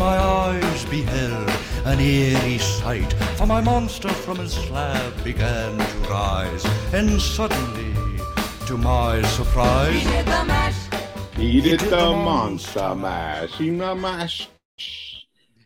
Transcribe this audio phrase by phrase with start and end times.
[0.00, 1.50] my eyes beheld
[1.84, 6.64] an eerie sight, for my monster from his slab began to rise,
[6.94, 7.92] and suddenly,
[8.66, 10.88] to my surprise, He did the mash.
[11.36, 13.52] He did the monster mash.
[13.58, 14.48] He the mash.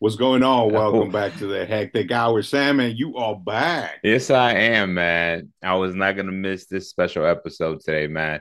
[0.00, 0.62] What's going on?
[0.62, 0.66] Oh.
[0.66, 4.00] Welcome back to the hectic hour, Sam, and you are back.
[4.02, 5.52] Yes, I am, man.
[5.62, 8.40] I was not gonna miss this special episode today, man.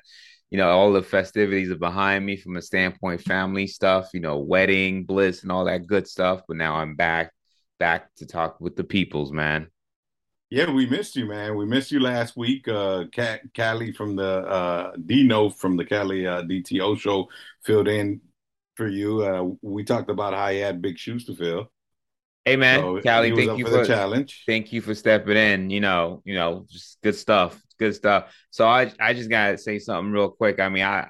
[0.53, 4.39] You know, all the festivities are behind me from a standpoint, family stuff, you know,
[4.39, 6.43] wedding, bliss, and all that good stuff.
[6.47, 7.33] But now I'm back,
[7.79, 9.69] back to talk with the peoples, man.
[10.49, 11.55] Yeah, we missed you, man.
[11.57, 12.67] We missed you last week.
[12.67, 17.27] Uh, Cat Callie from the uh, Dino from the Cali uh, DTO show
[17.63, 18.21] filled in
[18.75, 19.23] for you.
[19.25, 21.71] Uh, we talked about how he had big shoes to fill.
[22.45, 24.43] Hey, man, So Callie, thank you for for the challenge.
[24.45, 25.69] thank you for stepping in.
[25.69, 28.33] You know, you know, just good stuff, good stuff.
[28.51, 30.59] So I, I just gotta say something real quick.
[30.59, 31.09] I mean, I,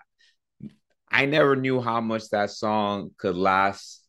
[1.10, 4.00] I never knew how much that song could last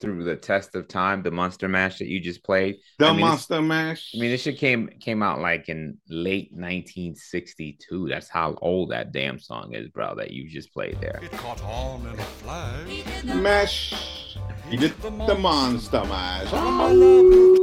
[0.00, 1.22] through the test of time.
[1.22, 2.76] The Monster Mash that you just played.
[2.98, 4.12] The I mean, this- Monster Mash.
[4.14, 8.08] I mean, this shit came came out like in late 1962.
[8.08, 10.14] That's how old that damn song is, bro.
[10.14, 11.20] That you just played there.
[11.22, 13.24] it caught on in a flash.
[13.24, 14.36] Mash.
[14.70, 17.60] He did the Monster Mash.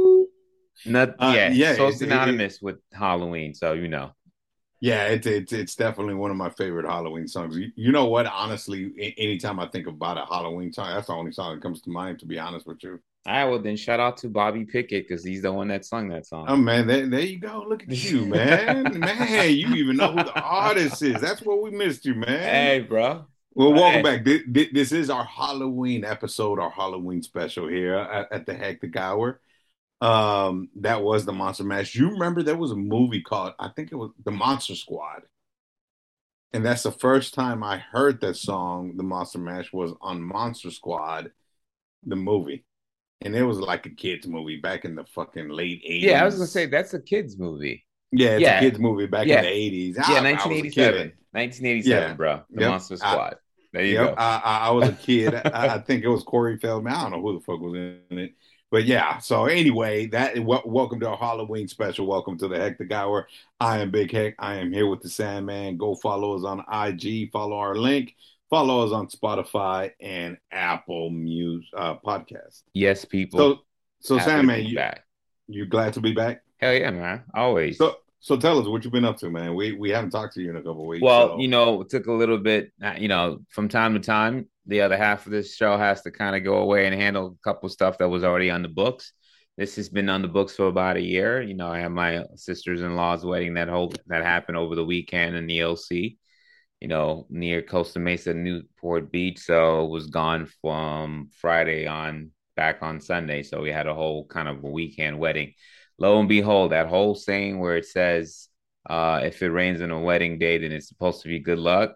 [0.86, 3.54] Not Uh, yeah, yeah, so it- it- synonymous with Halloween.
[3.54, 4.12] So you know,
[4.80, 7.56] Yeah, it's it's it's definitely one of my favorite Halloween songs.
[7.56, 8.26] You, you know what?
[8.26, 11.90] Honestly, anytime I think about a Halloween song, that's the only song that comes to
[11.90, 12.18] mind.
[12.20, 13.44] To be honest with you, all right.
[13.44, 16.46] Well, then shout out to Bobby Pickett because he's the one that sung that song.
[16.48, 17.64] oh man, there, there you go.
[17.68, 18.98] Look at you, man.
[18.98, 21.20] man, you even know who the artist is.
[21.20, 22.26] That's what we missed you, man.
[22.40, 23.24] hey, bro.
[23.54, 24.24] well, welcome back.
[24.24, 28.96] This, this- this is our Halloween episode, our Halloween special here at, at the Hectic
[28.96, 29.40] Hour.
[30.02, 31.94] Um, that was the Monster Mash.
[31.94, 35.22] You remember there was a movie called I think it was The Monster Squad.
[36.52, 40.70] And that's the first time I heard that song, The Monster Mash, was on Monster
[40.70, 41.30] Squad,
[42.04, 42.64] the movie.
[43.22, 46.02] And it was like a kids movie back in the fucking late 80s.
[46.02, 47.86] Yeah, I was gonna say that's a kids movie.
[48.10, 48.58] Yeah, it's yeah.
[48.58, 49.38] a kids movie back Yeah.
[49.38, 49.96] in the 80s.
[49.96, 50.92] Yeah, I- I was a 1987.
[51.02, 51.16] kid.
[51.30, 52.14] 1987, Yeah.
[52.14, 52.42] bro.
[52.50, 52.70] The Yep.
[52.70, 53.36] Monster I- Squad.
[53.72, 54.14] there you Yep, go.
[54.20, 55.34] I, I, I was a kid.
[55.34, 56.92] I, I think it was Corey Feldman.
[56.92, 58.34] I don't know who the fuck was in it.
[58.72, 62.06] But yeah, so anyway, that w- welcome to our Halloween special.
[62.06, 63.28] Welcome to the Hectic Hour.
[63.60, 64.34] I am Big Hec.
[64.38, 65.76] I am here with the Sandman.
[65.76, 67.30] Go follow us on IG.
[67.30, 68.16] Follow our link.
[68.48, 72.62] Follow us on Spotify and Apple Music uh, Podcast.
[72.72, 73.38] yes, people.
[73.38, 73.60] So,
[74.00, 75.04] so Happy Sandman, you, back.
[75.48, 76.42] you glad to be back?
[76.56, 77.24] Hell yeah, man.
[77.34, 77.76] Always.
[77.76, 79.54] So, so tell us what you've been up to, man.
[79.56, 81.02] We we haven't talked to you in a couple weeks.
[81.02, 84.00] Well, so- you know, it took a little bit, uh, you know, from time to
[84.00, 87.36] time, the other half of this show has to kind of go away and handle
[87.36, 89.12] a couple stuff that was already on the books.
[89.58, 91.42] This has been on the books for about a year.
[91.42, 95.48] You know, I have my sisters-in-law's wedding that hold that happened over the weekend in
[95.48, 96.16] the OC,
[96.80, 99.40] you know, near Costa Mesa, Newport Beach.
[99.40, 103.42] So it was gone from Friday on back on Sunday.
[103.42, 105.54] So we had a whole kind of a weekend wedding.
[106.02, 108.48] Lo and behold, that whole saying where it says,
[108.90, 111.94] uh, if it rains on a wedding day, then it's supposed to be good luck.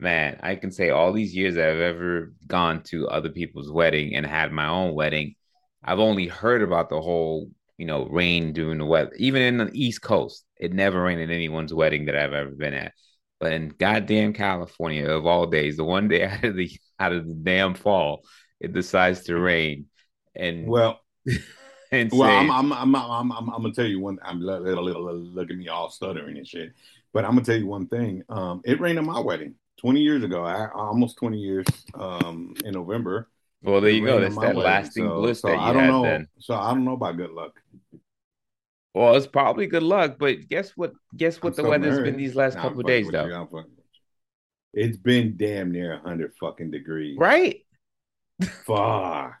[0.00, 4.16] Man, I can say all these years that I've ever gone to other people's wedding
[4.16, 5.36] and had my own wedding,
[5.84, 9.12] I've only heard about the whole, you know, rain during the weather.
[9.18, 12.74] Even in the East Coast, it never rained at anyone's wedding that I've ever been
[12.74, 12.92] at.
[13.38, 17.24] But in goddamn California, of all days, the one day out of the out of
[17.28, 18.24] the damn fall,
[18.58, 19.86] it decides to rain.
[20.34, 21.00] And well,
[21.90, 24.18] and Well, I'm, I'm, I'm, I'm, I'm, I'm gonna tell you one.
[24.22, 26.72] I'm look, look, look, look at me all stuttering and shit.
[27.12, 28.22] But I'm gonna tell you one thing.
[28.28, 30.44] Um, it rained on my wedding 20 years ago.
[30.44, 31.66] I, almost 20 years.
[31.94, 33.28] Um, in November.
[33.62, 34.20] well, there you go.
[34.20, 34.62] That's that wedding.
[34.62, 36.02] lasting So- bliss so that you I don't had know.
[36.02, 36.28] then.
[36.38, 37.52] So I don't know about good luck.
[38.94, 40.92] Well, it's probably good luck, but guess what?
[41.16, 42.04] Guess what I'm the weather's married.
[42.12, 43.22] been these last Nah, couple days, though.
[43.24, 44.84] I'm fucking with you.
[44.84, 47.16] It's been damn near 100 fucking degrees.
[47.18, 47.64] Right?
[48.64, 49.34] Fuck.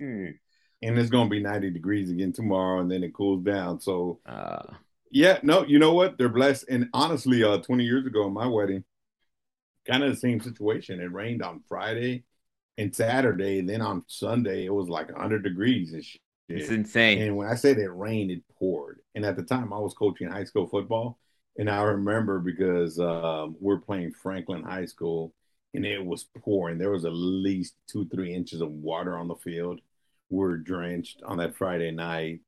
[0.82, 3.80] And it's gonna be 90 degrees again tomorrow, and then it cools down.
[3.80, 4.74] So Uh,
[5.10, 6.18] Yeah, no, you know what?
[6.18, 6.66] They're blessed.
[6.68, 8.84] And honestly, uh, 20 years ago, my wedding,
[9.86, 11.00] kind of the same situation.
[11.00, 12.24] It rained on Friday
[12.76, 16.20] and Saturday, and then on Sunday, it was like 100 degrees and shit.
[16.48, 17.22] it's insane.
[17.22, 19.00] And when I said it rained, it poured.
[19.14, 21.18] And at the time, I was coaching high school football,
[21.56, 25.32] and I remember because um, we're playing Franklin High School,
[25.72, 26.78] and it was pouring.
[26.78, 29.80] There was at least two, three inches of water on the field.
[30.28, 32.40] We were drenched on that Friday night,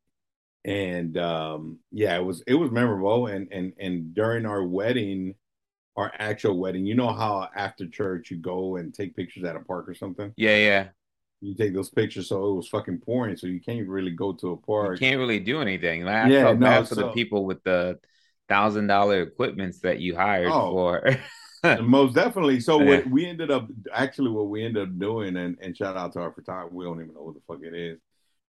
[0.64, 3.26] and um, yeah, it was it was memorable.
[3.26, 5.34] And and and during our wedding,
[5.96, 9.60] our actual wedding, you know how after church you go and take pictures at a
[9.60, 10.32] park or something.
[10.36, 10.88] Yeah, yeah.
[11.40, 14.48] You take those pictures, so it was fucking pouring, so you can't really go to
[14.48, 14.98] a You park.
[14.98, 16.02] can't really do anything.
[16.04, 18.00] Like, I Yeah, felt no, bad for the people with the
[18.48, 20.70] thousand dollar equipments that you hired Oh.
[20.72, 21.16] for.
[21.82, 22.60] Most definitely.
[22.60, 22.88] So Yeah.
[22.88, 26.20] what we ended up actually what we ended up doing, and, and shout out to
[26.20, 26.74] our photographer.
[26.74, 27.98] We don't even know what the fuck it is,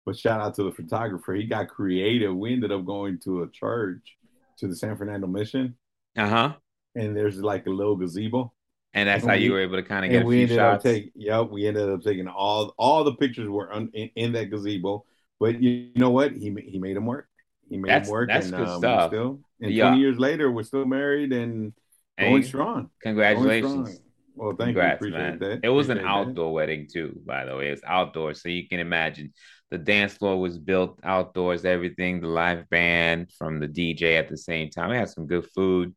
[0.05, 1.33] but shout out to the photographer.
[1.33, 2.35] He got creative.
[2.35, 4.17] We ended up going to a church
[4.59, 5.75] to the San Fernando Mission,
[6.17, 6.53] Uh huh.
[6.95, 8.53] and there's like a little gazebo.
[8.93, 10.57] And that's And how you were able to kind of get And we few ended
[10.57, 10.77] shots.
[10.77, 14.31] up taking, yep, we ended up taking all all the pictures were un, in, in
[14.31, 15.05] that gazebo.
[15.39, 16.31] But you know what?
[16.31, 17.27] He he made them work.
[17.69, 19.09] He made That's- them work, that's and good um, stuff.
[19.11, 19.39] still.
[19.61, 19.89] And Yeah.
[19.89, 21.73] 20 years later, we're still married and
[22.17, 22.73] And going strong.
[22.75, 23.89] Going congratulations.
[23.89, 24.03] strong.
[24.35, 25.07] Well, thank Congrats, you.
[25.07, 25.39] Appreciate man.
[25.39, 25.59] that.
[25.63, 26.29] It was an Appreciate that.
[26.29, 27.69] outdoor wedding too, by the way.
[27.69, 29.33] It's outdoor, so you can imagine
[29.71, 34.37] the dance floor was built outdoors, everything, the live band from the DJ at the
[34.37, 34.91] same time.
[34.91, 35.95] We had some good food,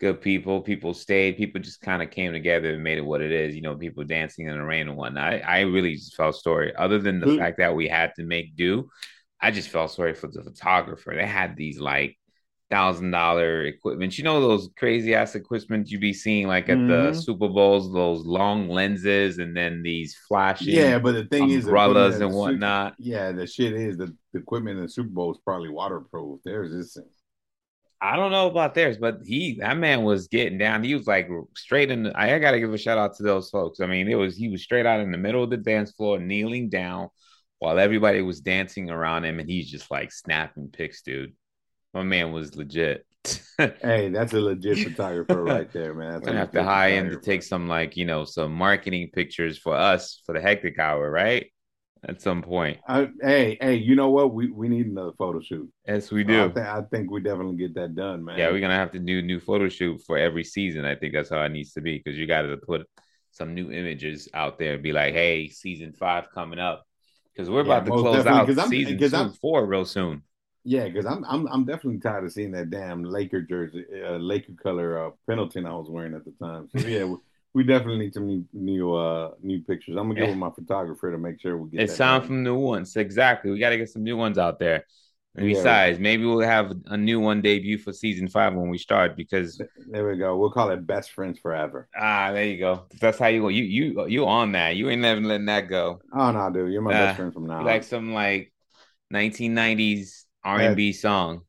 [0.00, 0.62] good people.
[0.62, 1.36] People stayed.
[1.36, 3.54] People just kind of came together and made it what it is.
[3.54, 5.34] You know, people dancing in the rain and whatnot.
[5.34, 6.74] I, I really just felt sorry.
[6.74, 8.88] Other than the Who- fact that we had to make do,
[9.40, 11.12] I just felt sorry for the photographer.
[11.14, 12.16] They had these like
[12.72, 14.16] thousand dollar equipment.
[14.16, 17.22] You know those crazy ass equipment you be seeing like at the Mhm.
[17.22, 21.70] Super Bowls, those long lenses, and then these flashing Yeah, but the thing is, the
[21.70, 22.94] umbrellas and the Super- whatnot.
[22.98, 26.40] Yeah, the shit is the, the equipment in the Super Bowl is probably waterproof.
[26.44, 27.04] There's this thing.
[28.00, 30.82] I don't know about theirs, but he that man was getting down.
[30.82, 32.04] He was like straight in.
[32.04, 33.80] The, I gotta give a shout out to those folks.
[33.80, 36.18] I mean, it was he was straight out in the middle of the dance floor,
[36.18, 37.10] kneeling down
[37.60, 41.32] while everybody was dancing around him, and he's just like snapping pics, dude.
[41.94, 43.06] My man was legit.
[43.80, 46.12] Hey, that's a legit photographer right there, man.
[46.14, 49.10] That's We're gonna have to hire him to take some like you know some marketing
[49.12, 51.46] pictures for us for the hectic hour, right?
[52.08, 52.78] At some point.
[52.88, 54.34] I, hey, hey, you know what?
[54.34, 55.70] We we need another photo shoot.
[55.86, 56.52] Yes, we I, do.
[56.56, 58.36] I think we definitely get that done, man.
[58.38, 60.84] Yeah, we're gonna have to do new photo shoot for every season.
[60.84, 62.88] I think that's how it needs to be because you got to put
[63.30, 66.82] some new images out there and be like, "Hey, season five coming up,"
[67.32, 69.64] because we're Yeah, about to close out out 'cause I'm- season 'cause two, I'm- four
[69.66, 70.22] real soon.
[70.64, 74.52] Yeah, because I'm I'm I'm definitely tired of seeing that damn Laker jersey, uh, Laker
[74.62, 76.68] color uh, Pendleton I was wearing at the time.
[76.70, 77.16] So yeah, we,
[77.54, 79.96] we definitely need some new new uh new pictures.
[79.96, 80.28] I'm gonna get Yeah.
[80.28, 81.82] with my photographer to make sure we get.
[81.82, 82.96] It's time for new ones.
[82.96, 83.50] Exactly.
[83.50, 84.84] We got to get some new ones out there.
[85.36, 85.54] And Yeah.
[85.54, 89.58] besides, maybe we'll have a new one debut for season five when we start because
[89.90, 90.36] There we go.
[90.36, 91.88] We'll call it best friends forever.
[91.96, 92.86] ah, there you go.
[93.00, 93.48] That's how you go.
[93.48, 94.76] You you you on that.
[94.76, 96.00] You ain't never letting that go.
[96.12, 97.64] Oh no, dude, you're my Nah, best friend from now.
[97.64, 98.52] Like some like
[99.10, 101.42] 1990s R&B song.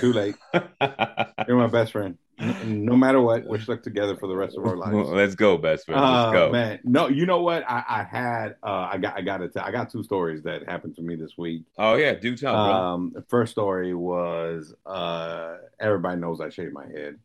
[0.00, 0.34] Too late.
[0.54, 2.18] You're my best friend.
[2.38, 5.08] No matter what, we're stuck together for the rest of our lives.
[5.10, 6.00] Let's go, best friend.
[6.00, 6.50] Let's go.
[6.50, 7.64] man, no, you know what?
[7.66, 9.52] I, I had uh, I got I got it.
[9.56, 11.64] I got two stories that happened to me this week.
[11.78, 12.54] Oh yeah, do tell.
[12.54, 17.16] Um, the first story was uh, everybody knows I shave my head,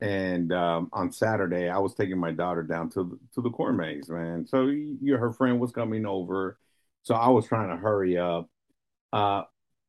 [0.00, 3.76] and um, on Saturday I was taking my daughter down to the, to the corn
[3.76, 4.46] maze, man.
[4.46, 6.58] So you, her friend was coming over,
[7.02, 8.48] so I was trying to hurry up.
[9.12, 9.42] Uh,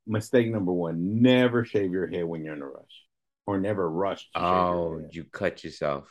[0.07, 3.06] mistake number one: never shave your head when you're in a rush,
[3.45, 4.30] or never rush.
[4.33, 6.10] To shave your oh, you cut yourself.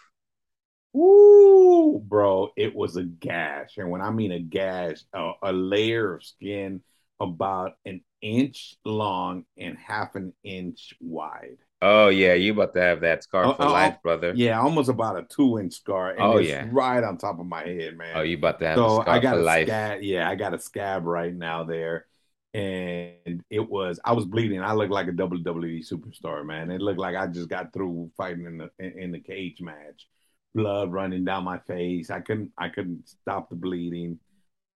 [0.92, 3.76] Woo, bro, it was a gash.
[3.76, 6.82] And when I mean a gash, a, a layer of skin
[7.20, 11.58] about an inch long and half an inch wide.
[11.80, 14.32] Oh yeah, you about to have that scar Oh, for oh, life, uh, brother.
[14.34, 16.10] Yeah, almost about a two inch scar.
[16.10, 16.66] And Oh, it's yeah.
[16.66, 18.16] right on top of my head, man.
[18.16, 19.68] Oh, you about to have a scar I got for a life.
[19.68, 20.02] scab.
[20.02, 22.06] Yeah, I got a scab right now there.
[22.54, 24.62] And it was, I was bleeding.
[24.62, 26.70] I looked like a WWE superstar, man.
[26.70, 30.08] It looked like I just got through fighting in the in, the cage match.
[30.54, 32.10] Blood running down my face.
[32.10, 34.18] I couldn't, I couldn't stop the bleeding.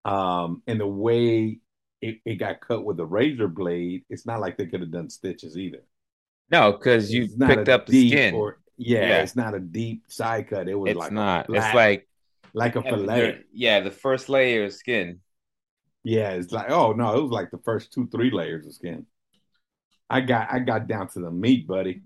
[0.05, 1.59] Um, and the way
[2.03, 5.09] it, it got cut with a razor blade, it's not like they could have done
[5.09, 5.83] stitches either.
[6.51, 8.35] No, because you It's picked up the skin.
[8.35, 9.23] Or, yeah, Yeah.
[9.23, 10.69] it's not a deep side cut.
[10.69, 11.47] It was it's like not.
[11.47, 12.09] flat- It's like
[12.55, 13.45] like a fillet.
[13.53, 15.21] Yeah, the first layer of skin.
[16.05, 19.07] Yeah, it's like oh no, it was like the first two, three layers of skin.
[20.11, 22.03] I got I got down to the meat, buddy.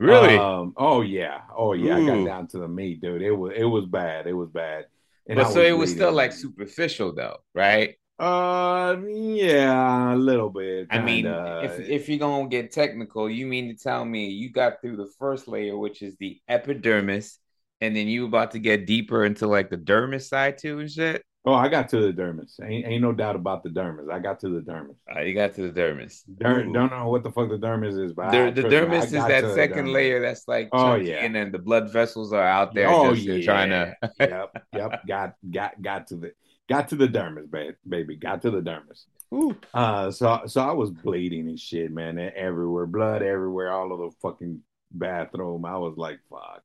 [0.00, 0.36] Really?
[0.36, 3.22] Um, oh yeah, oh yeah, I got down to the meat, dude.
[3.22, 4.26] It was it was bad.
[4.26, 4.86] It was bad.
[5.26, 7.94] And I but so it was still like superficial though, right?
[8.18, 10.86] Uh, yeah, a little bit.
[10.90, 14.80] I mean, if if you're gonna get technical, you mean to tell me you got
[14.80, 17.38] through the first layer, which is the epidermis,
[17.80, 21.22] and then you about to get deeper into like the dermis side too and shit?
[21.44, 22.58] Oh, I got to the dermis.
[22.62, 24.10] Ain't ain't no doubt about the dermis.
[24.10, 24.96] I got to the dermis.
[25.14, 26.22] Uh, you got to the dermis.
[26.38, 26.72] Der- Ooh.
[26.72, 29.04] don't know what the fuck the dermis is, but Der- I, the trust me, dermis
[29.04, 29.92] is that second dermis.
[29.92, 31.16] layer that's like Oh, yeah.
[31.24, 33.96] and then the blood vessels are out there Oh just yeah, trying to.
[34.20, 35.06] yep, yep.
[35.06, 36.32] Got got got to the
[36.68, 38.16] got to the dermis, ba- baby.
[38.16, 39.04] Got to the dermis.
[39.32, 39.56] Ooh.
[39.72, 44.16] Uh, so so I was bleeding and shit, man, everywhere, blood everywhere, all over the
[44.22, 44.60] fucking
[44.92, 45.64] bathroom.
[45.64, 46.62] I was like, fuck.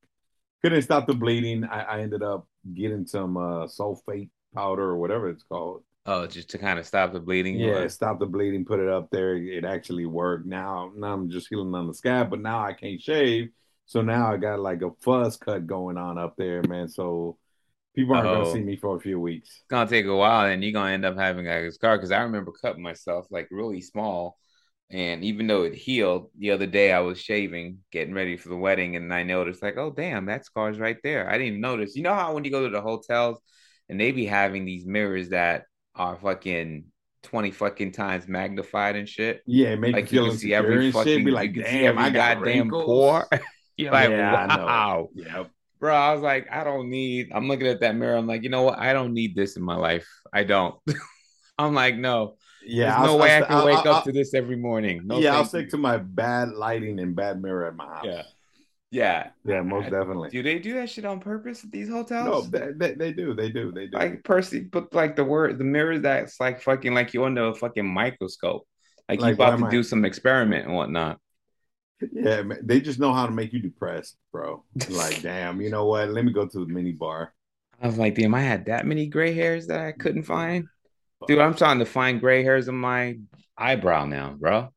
[0.62, 1.64] Couldn't stop the bleeding.
[1.64, 5.82] I, I ended up getting some uh sulfate powder or whatever it's called.
[6.06, 7.58] Oh, just to kind of stop the bleeding.
[7.58, 9.36] Yeah, or- stop the bleeding, put it up there.
[9.36, 10.46] It actually worked.
[10.46, 13.50] Now, now I'm just healing on the scab, but now I can't shave.
[13.86, 16.88] So now I got like a fuzz cut going on up there, man.
[16.88, 17.36] So
[17.94, 18.42] people aren't Oh.
[18.42, 19.48] gonna see me for a few weeks.
[19.48, 21.96] It's gonna take a while, and you're gonna end up having like a scar.
[21.96, 24.38] Because I remember cutting myself like really small,
[24.90, 28.56] and even though it healed, the other day I was shaving, getting ready for the
[28.56, 31.28] wedding, and I noticed like, oh damn, that scar's right there.
[31.28, 31.94] I didn't even notice.
[31.94, 33.38] You know how when you go to the hotels
[33.90, 36.84] and they be having these mirrors that are fucking
[37.22, 39.42] twenty fucking times magnified and shit.
[39.46, 41.24] Yeah, make Like you you can see insecure every fucking, shit.
[41.26, 42.84] Be like, you can see damn, every I got goddamn wrinkles.
[42.86, 43.28] pore.
[43.76, 44.64] You're like, Yeah, I know.
[44.66, 45.44] wow Yeah,
[45.78, 45.94] bro.
[45.94, 47.30] I was like, I don't need.
[47.32, 48.16] I'm looking at that mirror.
[48.16, 48.78] I'm like, you know what?
[48.78, 50.06] I don't need this in my life.
[50.32, 50.74] I don't.
[51.58, 52.36] I'm like, no.
[52.64, 52.90] yeah.
[52.96, 55.02] There's no I'll- way I'll- I can I'll- wake I'll- up to this every morning.
[55.04, 55.70] No, yeah, I'll stick you.
[55.72, 58.04] to my bad lighting and bad mirror at my house.
[58.04, 58.22] Yeah,
[58.90, 59.30] yeah.
[59.44, 60.30] yeah, most I- definitely.
[60.30, 62.50] Do they do that shit on purpose at these No, hotels?
[62.50, 63.96] they, they, they do, they do, they do.
[63.96, 67.54] like Percy put like the word the mirror that's like fucking like you under a
[67.54, 68.66] fucking microscope.
[69.08, 71.18] Like, Like, you about to am do some experiment and whatnot.
[72.12, 74.64] yeah, man, they just know how to make you depressed, bro.
[74.88, 76.10] Like, damn, you know what?
[76.10, 77.34] Let me go to the mini bar.
[77.82, 80.32] I was like, damn, I had that many gray hairs that I couldn't mm-hmm.
[80.32, 80.68] find.
[81.26, 83.18] Dude, I'm trying to find gray hairs in my
[83.56, 84.72] eyebrow now, bro.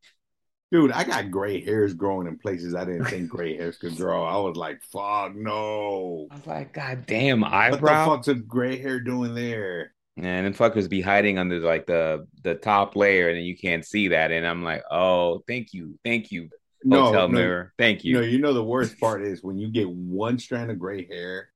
[0.73, 4.23] Dude, I got gray hairs growing in places I didn't think gray hairs could grow.
[4.23, 6.27] I was like, fuck no.
[6.31, 8.05] I was like, God damn, What eyebrow.
[8.05, 9.93] the fuck's a gray hair doing there?
[10.17, 13.85] And then fuckers be hiding under like the the top layer, and then you can't
[13.85, 14.31] see that.
[14.31, 16.49] And I'm like, oh, thank you, thank you,
[16.83, 19.69] No, hotel no, mirror, thank you know, you know the worst part is when you
[19.69, 21.49] get one strand of gray hair,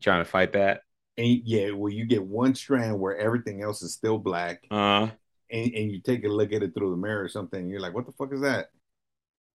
[0.00, 0.82] Trying to fight that.
[1.18, 5.08] and yeah, well, you get one strand where everything else is still black, Uh,
[5.52, 7.80] and, and you take a look at it through the mirror or something, and you're
[7.80, 8.68] like, what the fuck is that?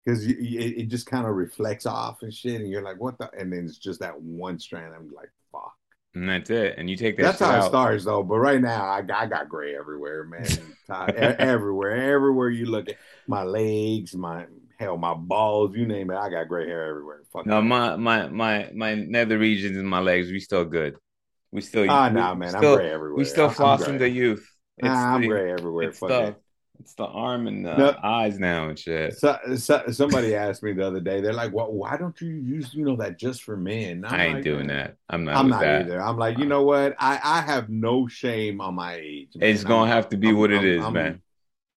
[0.05, 3.29] Because it, it just kind of reflects off and shit, and you're like, what the?
[3.37, 4.95] And then it's just that one strand.
[4.95, 5.75] I'm like, fuck.
[6.15, 6.75] and that's it.
[6.79, 7.23] And you take that.
[7.25, 8.23] That's how it starts, though.
[8.23, 10.47] But right now, I, got- I got gray everywhere, man.
[11.17, 14.47] Everywhere, everywhere you look at my legs, my
[14.79, 16.17] hell, my balls, you name it.
[16.17, 17.23] I got gray hair everywhere.
[17.33, 20.95] Fuck No, my my my my nether regions and my legs, we still good.
[21.51, 21.91] We still.
[21.91, 23.17] Ah, nah, man, still, I'm gray everywhere.
[23.19, 24.49] We still flossing the youth.
[24.79, 25.89] It's Nah, I'm the, gray everywhere.
[25.89, 26.43] It's Fuck the it.
[26.81, 27.97] it's the arm and the No.
[28.03, 29.15] eyes now and shit.
[29.19, 31.21] So, so, somebody asked me the other day.
[31.23, 34.35] They're like, "Well, why don't you use you know that just for men?" I ain't
[34.37, 34.97] like, doing that.
[35.09, 35.37] I'm not.
[35.37, 35.83] I'm not that.
[35.87, 36.03] either.
[36.03, 36.95] I'm like, you know what?
[36.99, 39.31] I I have no shame on my age.
[39.37, 39.49] man.
[39.49, 41.23] It's gonna I'm- have to be I'm- what it I'm- is, man.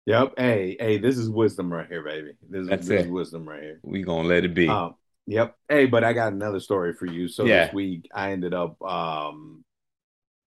[0.05, 0.33] Yep.
[0.37, 2.31] Hey, hey, this is wisdom right here, baby.
[2.49, 3.05] This is That's this it.
[3.05, 3.79] is wisdom right here.
[3.83, 4.67] We gonna let it be.
[4.67, 4.95] Um,
[5.27, 5.55] yep.
[5.69, 7.27] Hey, but I got another story for you.
[7.27, 7.65] So Yeah.
[7.65, 9.63] this week I ended up um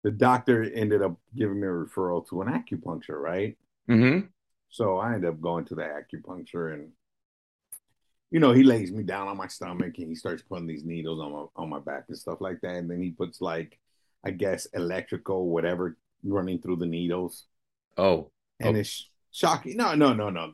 [0.03, 3.57] the doctor ended up giving me a referral to an acupuncture, right?
[3.89, 4.29] mm-hmm.
[4.71, 6.93] So I ended up going to the acupuncture and
[8.31, 11.21] you know, he lays me down on my stomach and he starts putting these needles
[11.21, 12.77] on my on my back and stuff like that.
[12.77, 13.79] And then he puts like
[14.25, 17.45] I guess electrical whatever running through the needles.
[17.99, 18.81] Oh, And Oh.
[18.81, 19.77] it's shocking.
[19.77, 20.53] No, no, no, no.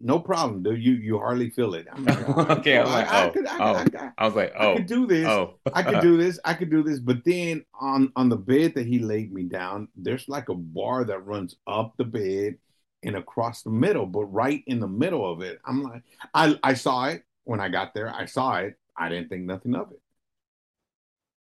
[0.00, 0.82] no problem, dude.
[0.82, 1.86] You you hardly feel it.
[1.92, 3.56] I'm like, all right, Okay, I was like, I, I oh, could, I, oh.
[3.56, 5.26] could, I, could, I was like, I oh, could do this.
[5.26, 6.40] oh, I could do this.
[6.44, 6.98] I could do this.
[6.98, 11.04] But then on on the bed that he laid me down, there's like a bar
[11.04, 12.56] that runs up the bed
[13.02, 14.06] and across the middle.
[14.06, 16.02] But right in the middle of it, I'm like,
[16.34, 18.12] I I saw it when I got there.
[18.12, 18.74] I saw it.
[18.96, 20.00] I didn't think nothing of it.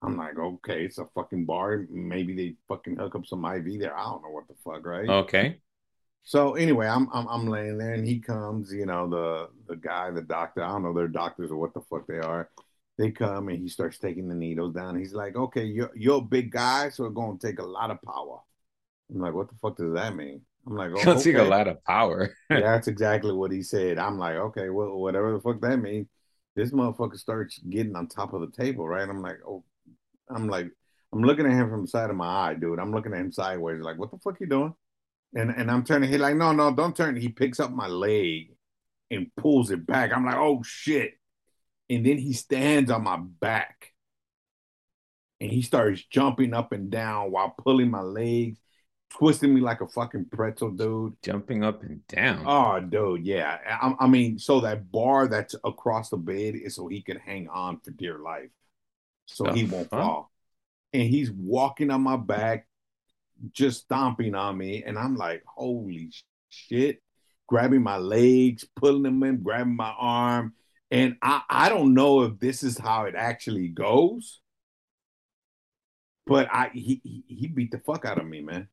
[0.02, 1.86] I'm like, okay, it's a fucking bar.
[1.90, 3.98] Maybe they fucking hook up some IV there.
[3.98, 5.08] I don't know what the fuck, right?
[5.08, 5.60] Okay.
[6.24, 10.10] So anyway, I'm, I'm I'm laying there and he comes, you know, the the guy,
[10.12, 12.50] the doctor, I don't know, they're doctors or what the fuck they are.
[12.98, 14.98] They come and he starts taking the needles down.
[14.98, 18.02] He's like, okay, you're you're a big guy, so it's gonna take a lot of
[18.02, 18.40] power.
[19.14, 20.42] I'm like, what the fuck does that mean?
[20.66, 22.34] I'm like, oh, Gonna take a lot of power.
[22.50, 23.98] Yeah, that's exactly what he said.
[24.00, 26.08] I'm like, okay, well, whatever the fuck that means.
[26.56, 29.10] This motherfucker starts getting on top of the table, right?
[29.10, 29.64] I'm like, oh,
[30.30, 30.70] I'm like,
[31.12, 32.80] I'm looking at him from the side of my eye, dude.
[32.80, 34.74] I'm looking at him sideways, like, what the fuck you doing?
[35.36, 36.10] And and I'm turning.
[36.10, 37.16] He's like, no, no, don't turn.
[37.16, 38.56] He picks up my leg
[39.10, 40.12] and pulls it back.
[40.14, 41.14] I'm like, oh shit.
[41.90, 43.94] And then he stands on my back
[45.40, 48.58] and he starts jumping up and down while pulling my legs,
[49.12, 51.16] twisting me like a fucking pretzel, dude.
[51.22, 52.44] Jumping up and down.
[52.48, 53.58] Oh, dude, yeah.
[53.82, 57.50] I, I mean, so that bar that's across the bed is so he can hang
[57.50, 58.50] on for dear life,
[59.26, 60.32] so he won't fall.
[60.94, 62.68] And he's walking on my back,
[63.52, 66.12] just stomping on me, and I'm like, holy
[66.50, 67.02] shit!
[67.48, 70.54] Grabbing my legs, pulling them in, grabbing my arm,
[70.92, 74.42] and I I don't know if this is how it actually goes,
[76.26, 78.68] but I he he, beat the fuck out of me, man.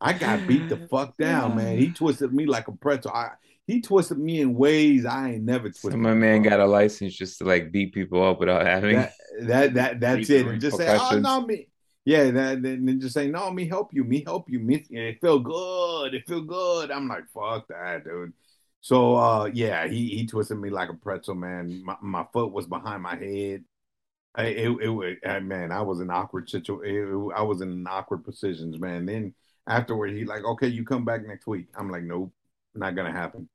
[0.00, 1.78] I got beat the fuck down, man.
[1.78, 3.10] He twisted me like a pretzel.
[3.12, 3.30] I,
[3.66, 5.92] he twisted me in ways I ain't never twisted.
[5.92, 8.96] So my man got a license just to like beat people up without having.
[8.96, 10.46] that, that that that's it.
[10.46, 11.68] And just say, oh no, me.
[12.08, 14.76] Yeah, that then then just say, no, me help you, me help you, me.
[14.88, 16.14] And it feel good.
[16.14, 16.90] It feel good.
[16.90, 18.32] I'm like, fuck that, dude.
[18.80, 21.84] So uh yeah, he he twisted me like a pretzel, man.
[21.84, 23.62] My my foot was behind my head.
[24.34, 27.28] I, it it was man, I was in awkward situation.
[27.36, 29.04] I was in awkward positions, man.
[29.04, 29.34] Then
[29.66, 31.66] afterward, he like, okay, you come back next week.
[31.76, 32.32] I'm like, nope,
[32.74, 33.50] not gonna happen.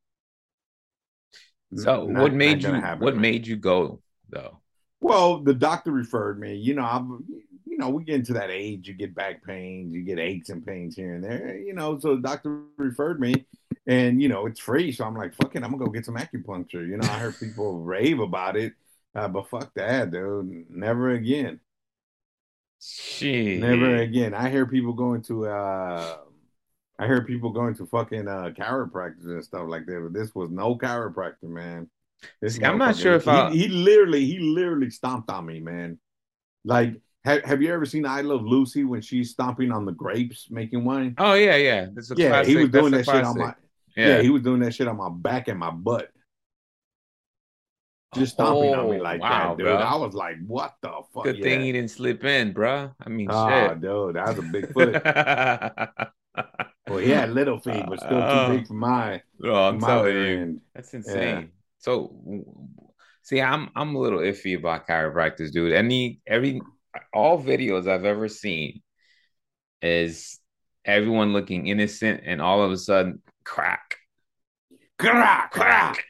[1.76, 3.22] So Not- what made you happen, what man.
[3.22, 4.60] made you go though?
[5.02, 6.56] Well, the doctor referred me.
[6.56, 7.26] You know, I'm,
[7.74, 10.66] you know, we get into that age, you get back pains, you get aches and
[10.66, 11.58] pains here and there.
[11.58, 13.46] You know, so the doctor referred me,
[13.88, 14.92] and you know, it's free.
[14.92, 16.88] So I'm like, fuck it, I'm gonna go get some acupuncture.
[16.88, 18.74] You know, I heard people rave about it,
[19.16, 20.70] uh, but fuck that, dude.
[20.70, 21.60] Never again.
[22.82, 23.60] Shit.
[23.62, 24.34] Never again.
[24.34, 26.18] I hear people going to uh
[27.00, 30.50] I hear people going to fucking uh chiropractors and stuff like that, but this was
[30.50, 31.90] no chiropractor, man.
[32.42, 36.00] This I'm not sure if he, I- he literally he literally stomped on me, man.
[36.66, 40.48] Like have, have you ever seen I Love Lucy when she's stomping on the grapes
[40.50, 41.16] making wine?
[41.18, 41.88] Oh yeah, yeah.
[41.94, 42.48] That's a yeah, classic.
[42.50, 43.54] he was doing that that's a shit on my
[43.96, 44.08] yeah.
[44.18, 44.22] Yeah.
[44.22, 46.10] he was doing that shit on my back and my butt.
[48.16, 49.66] Just stomping on me Oh, like wow, that, dude.
[49.66, 49.76] bro.
[49.78, 51.24] I was like, what the fuck?
[51.24, 51.44] Good yeah.
[51.44, 52.94] thing he didn't slip in, bruh.
[53.04, 53.82] I mean, oh, shit.
[53.82, 54.94] dude, that was a big foot.
[56.88, 59.88] well, he had little feet, but still Uh, too big for my Bro, I'm my
[59.88, 61.52] telling you, that's insane.
[61.80, 62.14] So,
[63.24, 65.74] see, I'm I'm a little iffy about chiropractors, dude.
[65.74, 66.62] Any every
[67.14, 68.82] all videos I've ever seen
[69.82, 70.40] is
[70.86, 73.98] everyone looking innocent, and all of a sudden, crack,
[75.00, 76.06] Crack, crack.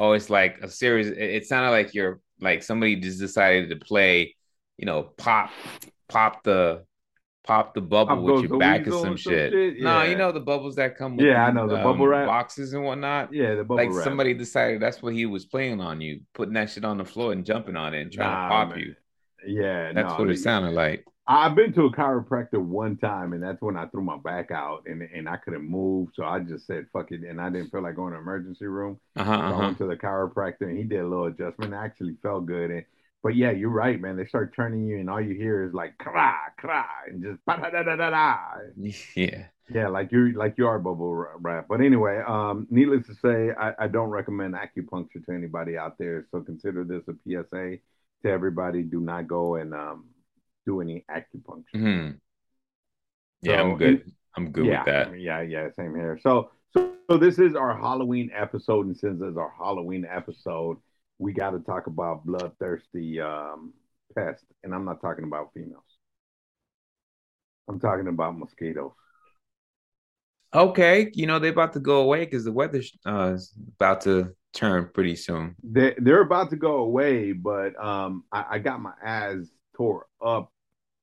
[0.00, 1.08] Oh, it's like a series.
[1.08, 4.34] It, it sounded like you're like somebody just decided to play,
[4.78, 5.50] you know, pop,
[6.08, 6.84] pop the.
[7.44, 9.50] Pop the bubble with your back or some some shit.
[9.52, 9.80] shit?
[9.80, 12.28] No, you know the bubbles that come with Yeah, I know, the um, bubble wrap.
[12.28, 13.86] boxes and whatnot Yeah, the bubble wrap.
[13.88, 14.04] like wrap.
[14.04, 17.32] somebody decided that's what he was playing on you, putting that shit on the floor
[17.32, 18.78] and jumping on it and trying Nah, to pop man.
[18.78, 18.94] you.
[19.46, 21.06] Yeah, That's no, what it sounded like.
[21.26, 24.84] I've been to a chiropractor one time, and that's when I threw my back out,
[24.86, 27.82] and and I couldn't move, so I just said fuck it, and I didn't feel
[27.82, 29.00] like going to emergency room.
[29.16, 29.32] Uh huh.
[29.46, 29.58] So I Uh-huh.
[29.58, 31.74] went to the chiropractor, and he did a little adjustment.
[31.74, 32.84] It actually felt good, and
[33.22, 34.16] but yeah, you're right, man.
[34.16, 37.56] They start turning you, and all you hear is like cry, cry, and just da
[37.56, 38.36] da da da da da.
[39.16, 39.48] Yeah.
[39.68, 41.66] Yeah, like you're like you are bubble wrap.
[41.68, 46.26] But anyway, um, needless to say, I, I don't recommend acupuncture to anybody out there.
[46.30, 47.80] So consider this a PSA
[48.22, 48.82] to everybody.
[48.82, 50.06] Do not go and um,
[50.66, 51.64] do any acupuncture.
[51.74, 52.10] hmm
[53.42, 54.12] Yeah, So, I'm good.
[54.36, 55.20] I'm good yeah, with that.
[55.20, 56.18] Yeah, yeah, same here.
[56.22, 60.78] So, so, so this is our Halloween episode, and since it's our Halloween episode,
[61.18, 63.74] we got to talk about bloodthirsty um,
[64.16, 65.82] pests, and I'm not talking about females.
[67.68, 68.92] I'm talking about mosquitoes.
[70.54, 74.34] Okay, you know they're about to go away because the weather's uh is about to
[74.52, 75.56] turn pretty soon.
[75.62, 80.52] they they're about to go away, but um, I, I got my ass tore up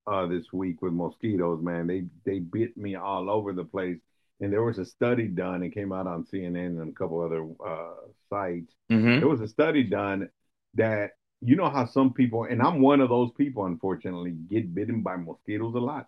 [0.08, 1.62] uh this week with mosquitoes.
[1.62, 4.00] Man, they they bit me all over the place,
[4.40, 5.64] and there was a study done.
[5.64, 8.74] It came out on CNN and a couple other uh sites.
[8.92, 9.20] Mm-hmm.
[9.20, 10.30] There was a study done
[10.76, 15.02] that you know how some people, and I'm one of those people, unfortunately, get bitten
[15.02, 16.08] by mosquitoes a lot.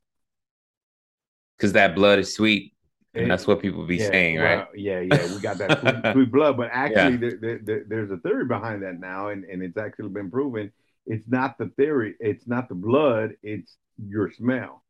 [1.58, 2.73] Because that blood is sweet,
[3.15, 4.65] and that's what people be Yeah, saying, right?
[4.65, 7.17] well, yeah, yeah, we got that sweet, sweet blood, but actually, Yeah.
[7.17, 10.71] there, there, there- there's a theory behind that now, and, and it's actually been proven.
[11.08, 14.84] It's not the theory, it's not the blood, it's your smell.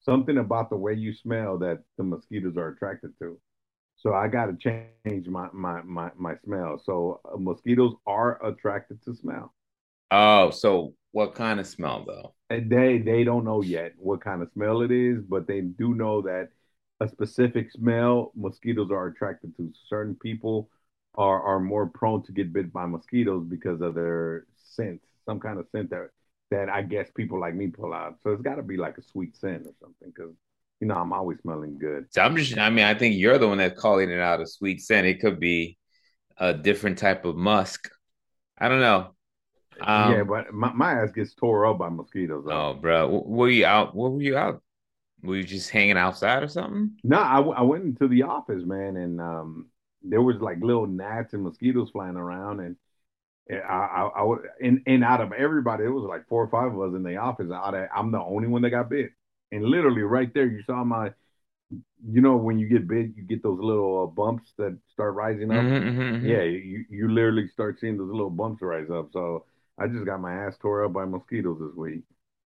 [0.00, 3.40] Something about the way you smell that the mosquitoes are attracted to.
[3.96, 4.56] So I got to
[5.04, 6.78] change my my my my smell.
[6.84, 9.54] So uh, mosquitoes are attracted to smell.
[10.10, 12.34] Oh, so what kind of smell though?
[12.50, 15.94] And they they don't know yet what kind of smell it is, but they do
[15.94, 16.50] know that
[17.00, 19.72] a specific smell mosquitoes are attracted to.
[19.88, 20.68] Certain people
[21.14, 25.58] are are more prone to get bit by mosquitoes because of their scent, some kind
[25.58, 26.10] of scent that
[26.50, 28.16] that I guess people like me pull out.
[28.22, 30.32] So it's got to be like a sweet scent or something because
[30.80, 32.06] you know I'm always smelling good.
[32.10, 34.46] So I'm just, I mean, I think you're the one that's calling it out a
[34.46, 35.06] sweet scent.
[35.06, 35.78] It could be
[36.38, 37.90] a different type of musk.
[38.58, 39.14] I don't know.
[39.80, 42.44] Um, yeah, but my, my ass gets tore up by mosquitoes.
[42.46, 42.70] though.
[42.70, 43.94] Oh, bro, were you out?
[43.94, 44.62] Where were you out?
[45.22, 46.96] Were you just hanging outside or something?
[47.04, 49.66] No, I, w- I went into the office, man, and um,
[50.02, 52.76] there was like little gnats and mosquitoes flying around, and
[53.50, 56.28] I, I, I I, I, I w- and, and out of everybody, it was like
[56.28, 57.50] four or five of us in the office.
[57.52, 59.12] Out of, I'm the only one that got bit,
[59.52, 61.12] and literally right there, you saw my,
[62.06, 65.50] you know, when you get bit, you get those little uh, bumps that start rising
[65.52, 65.68] up.
[65.68, 66.22] Mhm, mhm, mhm.
[66.22, 69.10] Yeah, you you literally start seeing those little bumps rise up.
[69.12, 69.46] So
[69.78, 72.04] I just got my ass tore up by mosquitoes this week.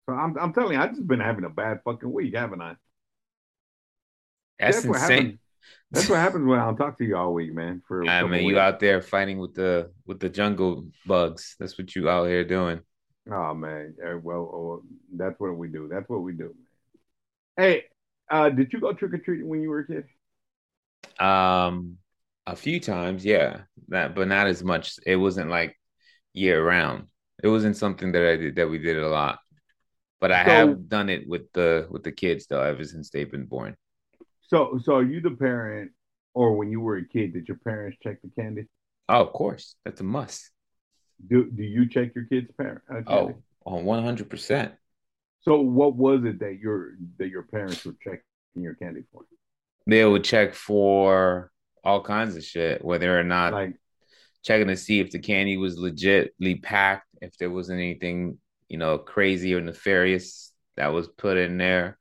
[0.06, 2.76] So I'm I'm telling you, I've just been having a bad fucking week, haven't I?
[4.58, 5.16] That's, what insane.
[5.16, 5.38] happens.
[5.92, 7.82] That's what happens when I don't talk to you all week, man.
[7.86, 11.56] For I mean, you out there fighting with the with the jungle bugs.
[11.58, 12.80] That's what you out here doing.
[13.30, 15.88] Oh man, Uh, well, oh, that's what we do.
[15.88, 16.66] That's what we do, man.
[17.56, 17.84] Hey,
[18.30, 20.04] uh, did you go trick or treating when you were a kid?
[21.18, 21.98] Um,
[22.46, 24.98] A few times, yeah, that, but not as much.
[25.06, 25.76] It wasn't like
[26.34, 27.08] year round.
[27.42, 29.40] It wasn't something that I did that we did a lot.
[30.20, 33.30] But I So, have done it with the with the kids though, ever since they've
[33.30, 33.76] been born.
[34.48, 35.92] so, so are you the parent,
[36.34, 38.66] or when you were a kid, did your parents check the candy?
[39.08, 40.50] Oh, of course, that's a must.
[41.28, 43.02] Do Do you check your kids' parent uh.
[43.06, 44.74] Oh, on one hundred percent.
[45.42, 48.22] So, what was it that your that your parents were checking
[48.56, 49.22] your candy for?
[49.86, 51.52] They would check for
[51.84, 53.76] all kinds of shit, whether or not Like,
[54.42, 58.98] checking to see if the candy was legitly packed, if there wasn't anything, you know,
[58.98, 61.98] crazy or nefarious that was put in there,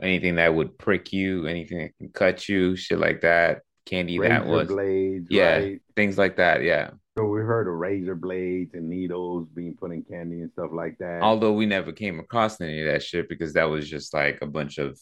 [0.00, 3.62] anything that would prick you, anything that can cut you, shit like that.
[3.84, 5.82] Candy that razor was, blades, yeah, right?
[5.94, 6.62] things like that.
[6.62, 6.90] Yeah.
[7.16, 10.98] So we heard of razor blades and needles being put in candy and stuff like
[10.98, 11.22] that.
[11.22, 14.46] Although we never came across any of that shit because that was just like a
[14.46, 14.98] bunch of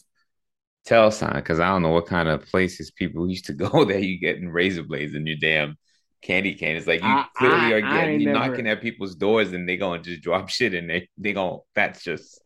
[0.85, 1.33] tell sign.
[1.33, 4.49] Because I don't know what kind of places people used to go that you getting
[4.49, 5.77] razor blades in your damn
[6.21, 6.75] candy cane.
[6.75, 9.67] It's like you I, clearly I, are getting you never knocking at people's doors and
[9.67, 11.03] they gonna just drop shit in there.
[11.17, 12.41] They gonna that's just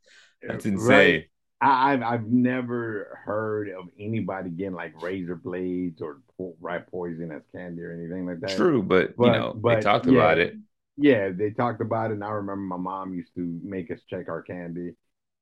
[0.47, 0.73] that's right.
[0.73, 1.25] insane.
[1.62, 6.21] I, I've I've never heard of anybody getting like razor blades or
[6.62, 8.55] rat poison as candy or anything like that.
[8.55, 10.58] True, but, you know But they talked yeah, about it.
[10.97, 14.29] yeah, they talked about it, and I remember my mom used to make us check
[14.29, 14.93] our candy.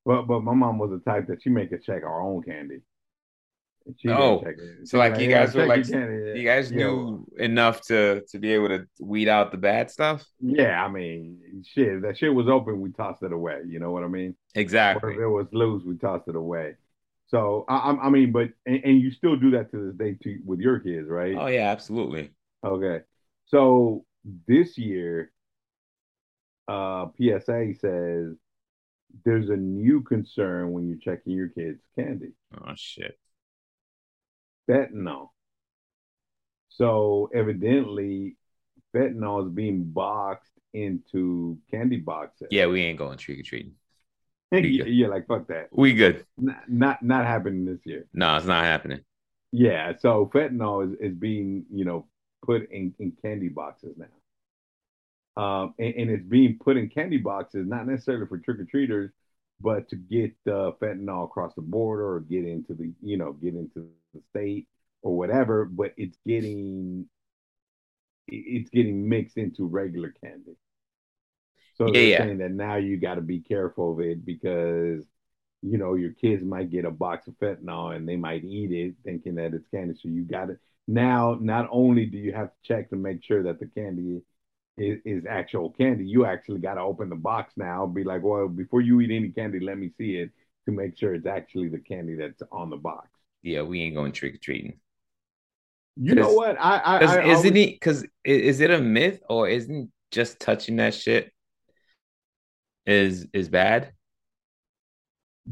[0.05, 2.81] But but my mom was the type that she make us check our own candy.
[3.99, 4.43] She Oh,
[4.83, 6.39] so like like, you guys were like candy.
[6.39, 10.25] you guys Yeah, knew enough to to be able to weed out the bad stuff.
[10.41, 10.83] yeah.
[10.83, 12.01] I mean, shit.
[12.01, 13.61] That shit was open, we tossed it away.
[13.67, 14.35] You know what I mean?
[14.55, 15.13] Exactly.
[15.13, 16.75] if it was loose, we tossed it away.
[17.27, 20.17] So I, I I mean, but and, and you still do that to this day
[20.23, 21.35] to with your kids, right?
[21.37, 22.31] Oh yeah, absolutely.
[22.63, 23.03] Okay.
[23.47, 24.05] So
[24.47, 25.31] this year,
[26.67, 28.35] uh, PSA says
[29.25, 33.17] there's a new concern when you're checking your kids' candy, Oh shit.
[34.69, 35.29] Fentanyl.
[36.69, 38.37] So evidently,
[38.95, 42.47] fentanyl is being boxed into candy boxes.
[42.49, 43.75] Yeah, we ain't going trick or treating.
[44.51, 44.87] yeah, We good.
[44.87, 45.69] yeah, like fuck that.
[45.71, 46.25] We good.
[46.37, 48.07] Not, not not happening this year.
[48.13, 49.03] No, it's not happening.
[49.51, 52.07] Yeah, so fentanyl is, is being, you know,
[52.45, 54.07] put in, in candy boxes now.
[55.35, 59.11] Um, and, and it's being put in candy boxes, not necessarily for trick or treaters,
[59.61, 63.53] but to get uh, fentanyl across the border or get into the, you know, get
[63.55, 64.67] into the state
[65.01, 65.65] or whatever.
[65.65, 67.07] But it's getting,
[68.27, 70.55] it's getting mixed into regular candy.
[71.75, 72.27] So Yeah, they're yeah.
[72.27, 75.03] saying that now you got to be careful of it because,
[75.61, 78.95] you know, your kids might get a box of fentanyl and they might eat it
[79.03, 79.93] thinking that it's candy.
[80.01, 81.37] So you got to now.
[81.39, 84.21] Not only do you have to check to make sure that the candy
[84.77, 87.85] is, is actual candy, you actually got to open the box now.
[87.87, 90.31] Be like, well, before you eat any candy, let me see it
[90.65, 93.09] to make sure it's actually the candy that's on the box.
[93.43, 94.79] Yeah, we ain't going trick or treating.
[95.95, 96.57] You know what?
[96.59, 97.75] I, I, I isn't always, it?
[97.75, 101.31] Because is it a myth or isn't just touching that shit
[102.85, 103.93] is is bad?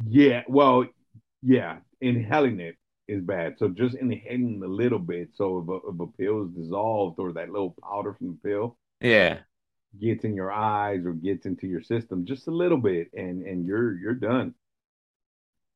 [0.08, 0.86] yeah, well,
[1.42, 2.76] yeah, inhaling it
[3.08, 3.58] is bad.
[3.58, 5.30] So just inhaling a little bit.
[5.36, 8.78] So if a, if a pill is dissolved or that little powder from the pill
[9.02, 9.44] Yeah.
[10.00, 13.66] gets in your eyes or gets into your system just a little bit, and and
[13.66, 14.54] you're you're done.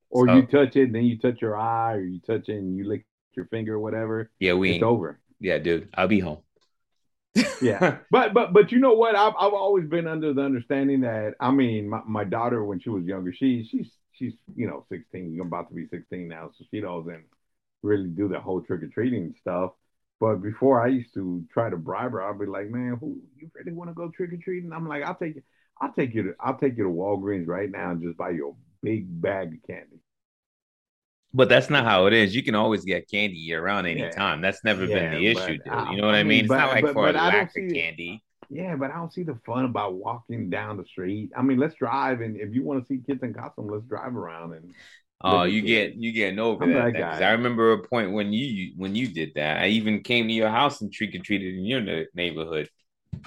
[0.10, 2.76] Or you touch it, and then you touch your eye, or you touch it and
[2.78, 4.32] you lick your finger or whatever.
[4.40, 4.84] yeah, we It's ain't.
[4.84, 5.20] over.
[5.40, 6.44] Yeah, dude, I'll be home.
[7.60, 7.84] Yeah.
[8.10, 9.16] But but but you know what?
[9.16, 12.90] I've I've always been under the understanding that I mean my, my daughter when she
[12.90, 16.66] was younger, she she's she's you know 16, I'm about to be 16 now, so
[16.72, 17.26] she doesn't
[17.84, 19.72] really do the whole trick or treating stuff.
[20.20, 23.50] But before I used to try to bribe her, I'd be like, man, who you
[23.56, 24.74] really want to go trick or treating?
[24.74, 25.44] I'm like, I'll take you,
[25.82, 28.50] I'll take you to I'll take you to Walgreens right now and just buy you
[28.50, 29.99] a big bag of candy.
[31.34, 32.36] But that's not how it is.
[32.36, 34.42] You can always get candy year round Yeah, anytime.
[34.42, 35.68] That's never been the issue, dude.
[35.72, 36.46] I, You know what I I mean?
[36.46, 38.24] It's not like but for but lack of candy.
[38.50, 41.32] Yeah, but I don't see the fun about walking down the street.
[41.38, 44.16] I mean, let's drive, and if you want to see kids in costume, let's drive
[44.16, 44.74] around and
[45.22, 47.28] Oh, you get you getting over I'm that that guy.
[47.28, 49.62] I remember a point when you when you did that.
[49.62, 52.70] I even came to your house and trick or treated in your neighborhood.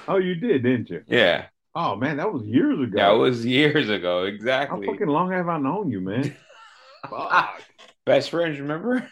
[0.09, 1.03] Oh, you did, didn't you?
[1.07, 2.99] Yeah, Oh man, that was years ago.
[2.99, 4.25] that was years ago.
[4.25, 4.87] Exactly.
[4.87, 6.35] How fucking long have I known you, man?
[7.11, 7.63] Fuck.
[8.05, 9.09] Best friends, remember?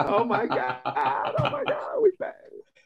[0.00, 0.78] Oh my god.
[0.84, 2.00] Oh my god.
[2.02, 2.36] We best,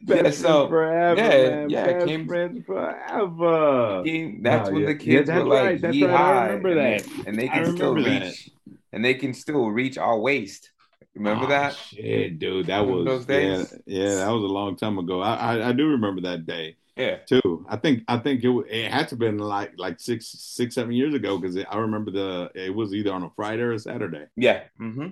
[0.06, 1.70] Yeah, best so friends forever, yeah, man.
[1.70, 4.02] yeah, it Best came friends forever.
[4.04, 4.86] Came- that's No, when yeah.
[4.86, 5.80] the kids that's were like right.
[5.80, 6.14] That's yee right.
[6.24, 7.04] I high, remember and that.
[7.04, 8.22] they, and they can still remember that.
[8.22, 8.50] reach
[8.92, 10.70] and they can still reach our waist.
[11.14, 11.74] Remember Oh that?
[11.74, 12.66] shit, dude.
[12.68, 13.74] That Remember was those yeah, days?
[13.86, 15.20] yeah, that was a long time ago.
[15.20, 16.76] I, I I do remember that day.
[16.96, 17.18] Yeah.
[17.26, 17.64] too.
[17.68, 20.92] I think I think it it had to have been like like six six seven
[20.92, 24.26] years ago because I remember the it was either on a Friday or a Saturday.
[24.36, 24.64] Yeah.
[24.80, 25.08] Mm-hmm.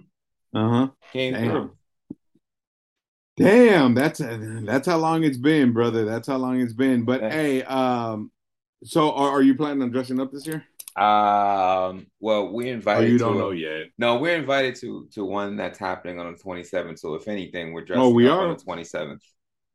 [0.55, 0.89] Uh huh.
[1.13, 1.51] Came Damn.
[1.51, 1.77] through.
[3.37, 4.19] Damn, that's
[4.65, 6.05] that's how long it's been, brother.
[6.07, 7.05] That's how long it's been.
[7.05, 8.31] But hey, um,
[8.83, 10.65] so are, are you planning on dressing up this year?
[10.97, 13.89] Um, well, we're Oh, invited you to don't a- know yet.
[13.99, 16.99] No, we're invited to to one that's happening on the 27th.
[16.99, 18.47] So if anything, we're dressing Oh, we up are?
[18.49, 19.21] on the 27th.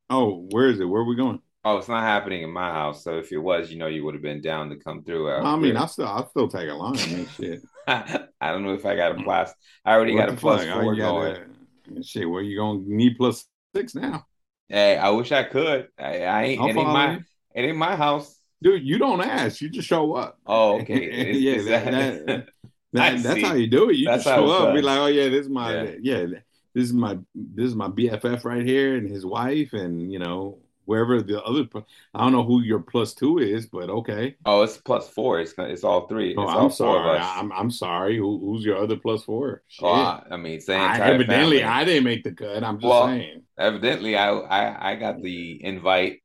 [0.10, 0.86] Oh, where is it?
[0.86, 1.40] Where are we going?
[1.64, 3.04] Oh, it's not happening in my house.
[3.04, 5.30] So if it was, you know, you would have been down to come through.
[5.30, 6.98] Uh, I mean, I'll still I'll still along.
[6.98, 7.62] I mean, shit.
[7.88, 9.24] I don't know if I got a mm.
[9.24, 9.54] plus.
[9.86, 10.82] I already What got a plus fuck?
[10.82, 11.34] Four going.
[11.34, 14.26] gotta- Shit, where you gonna need plus six now?
[14.70, 15.90] Hey, I wish I could.
[16.00, 16.62] I, I ain't.
[16.62, 17.14] It ain't my.
[17.14, 17.24] you.
[17.54, 18.38] It ain't my house.
[18.62, 19.60] Dude, you don't ask.
[19.60, 20.38] You just show up.
[20.46, 21.34] Oh, okay.
[21.40, 22.48] Yeah, that, that-
[22.94, 23.96] that, that's how you do it.
[23.96, 25.96] You That's just show up, be like, "Oh yeah, this is my Yeah.
[26.02, 26.26] yeah,
[26.74, 30.60] this is my this is my BFF right here, and his wife, and you know
[30.92, 31.68] wherever the other.
[32.14, 34.38] I don't know who your plus two is, but okay.
[34.46, 35.40] Oh, it's plus four.
[35.40, 36.34] It's it's all three.
[36.38, 37.00] Oh, it's Oh, all I'm four sorry.
[37.00, 37.28] of us.
[37.38, 38.18] I'm I'm sorry.
[38.18, 39.64] Who, who's your other plus four?
[39.68, 39.88] Shit.
[39.88, 41.64] Oh, I, I mean, it's the I, evidently, family.
[41.64, 42.64] I didn't make the cut.
[42.64, 43.44] I'm just Well, saying.
[43.58, 46.22] Evidently, I, I I got the invite,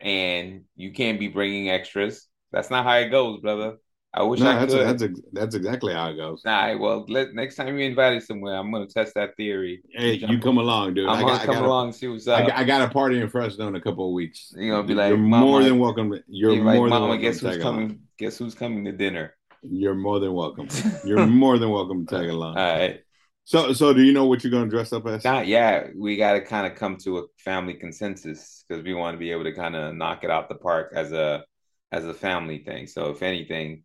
[0.00, 2.28] and you can't be bringing extras.
[2.52, 3.78] That's not how it goes, brother.
[4.16, 4.86] I wish No, I that's could.
[4.86, 6.42] that's ex- that's exactly how it goes.
[6.46, 9.82] All right, well, let, next time you're invited somewhere, I'm gonna test that theory.
[9.90, 11.08] Hey, you come along, dude.
[11.08, 12.48] I'm I gonna got, come got a- along and see what's I up.
[12.48, 14.52] got, I got a party in Fresno in a couple of weeks.
[14.56, 16.10] You're gonna be like, you're "Mama," more than welcome.
[16.28, 17.22] You're You're like, more than Mama, welcome.
[17.22, 18.00] guess who's coming?
[18.18, 19.34] Guess who's coming to dinner?
[19.62, 20.68] You're more than welcome.
[21.04, 22.56] You're more than welcome to tag along.
[22.56, 23.00] All right.
[23.46, 25.24] So, so do you know what you're gonna dress up as?
[25.24, 29.14] Not yeah, we got to kind of come to a family consensus because we want
[29.14, 31.44] to be able to kind of knock it out the park as a
[31.90, 32.86] as a family thing.
[32.86, 33.82] So if anything,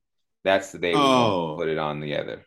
[0.49, 1.55] that's the day we Oh.
[1.57, 2.45] put it on together.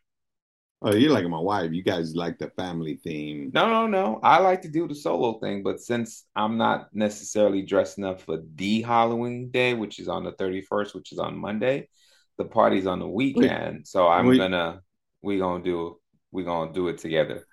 [0.85, 1.71] Oh, you're like my wife.
[1.73, 3.53] You guys like the family theme.
[3.55, 4.19] No, no, no.
[4.25, 8.39] I like to do the solo thing, but since I'm not necessarily dressing up for
[8.57, 11.89] the Halloween day, which is on the 31st, which is on Monday,
[12.37, 13.87] the party's on the weekend.
[13.87, 14.39] So I'm Wait.
[14.39, 14.81] gonna
[15.23, 16.01] we gonna do
[16.33, 17.47] we gonna do it together.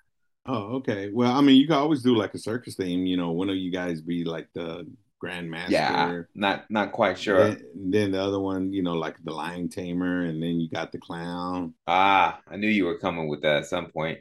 [0.46, 1.10] Oh, okay.
[1.12, 3.06] Well, I mean, you can always do like a circus theme.
[3.06, 4.86] You know, one of you guys be like the
[5.20, 5.72] Grand Master.
[5.72, 7.50] Yeah, not not quite sure.
[7.50, 10.90] Then, then the other one, you know, like the lion tamer, and then you got
[10.90, 11.74] the clown.
[11.86, 14.20] Ah, I knew you were coming with that at some point.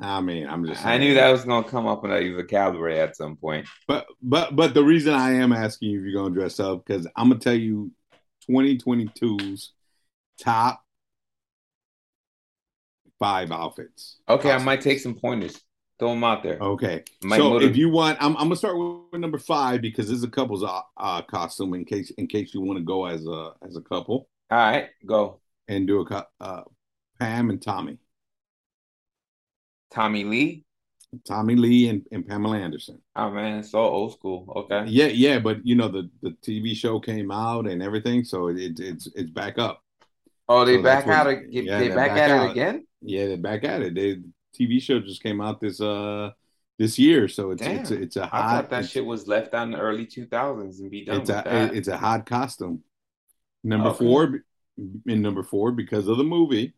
[0.00, 0.84] I mean, I'm just.
[0.84, 3.68] I knew that was gonna come up in a vocabulary at some point.
[3.86, 7.06] But but but the reason I am asking you if you're gonna dress up because
[7.16, 7.92] I'm gonna tell you
[8.50, 9.72] 2022's
[10.42, 10.82] top
[13.20, 14.18] five outfits.
[14.28, 15.60] Okay, I might take some pointers.
[16.00, 16.58] Throw them out there.
[16.58, 20.28] Okay, so if you want, I'm, I'm gonna start with number five because there's a
[20.28, 23.76] couple's uh, uh, costume in case in case you want to go as a as
[23.76, 25.40] a couple All right, go.
[25.68, 26.62] and do a uh,
[27.20, 27.98] Pam and Tommy,
[29.90, 30.64] Tommy Lee.
[31.26, 33.00] Tommy Lee and, and Pamela Anderson.
[33.16, 34.50] Oh man, so old school.
[34.56, 34.84] Okay.
[34.86, 38.80] Yeah, yeah, but you know the the TV show came out and everything, so it,
[38.80, 39.82] it's it's back up.
[40.48, 41.26] Oh, they So back out.
[41.26, 42.46] what- Of, yeah, they back, back at out.
[42.46, 42.86] it again.
[43.02, 43.94] Yeah, they're back at it.
[43.94, 44.20] They
[44.58, 46.30] TV show just came out this uh
[46.78, 47.78] this year, so it's Damn.
[47.78, 50.06] it's a, it's a I hot thought that shit was left out in the early
[50.06, 51.74] 2000s and be done it's a that.
[51.74, 52.82] it's a hot costume.
[53.62, 53.98] Number Okay.
[53.98, 54.44] four,
[55.06, 56.74] in number four because of the movie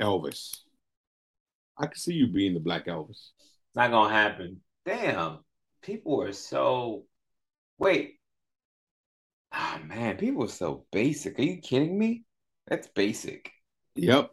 [0.00, 0.56] Elvis.
[1.76, 3.30] I could see you being the Black Elvis.
[3.74, 4.60] Not gonna happen.
[4.86, 5.40] Damn,
[5.82, 7.04] people are so.
[7.78, 8.14] Wait.
[9.52, 11.38] Ah man, people are so basic.
[11.38, 12.24] Are you kidding me?
[12.68, 13.52] That's basic.
[13.96, 14.30] Yep,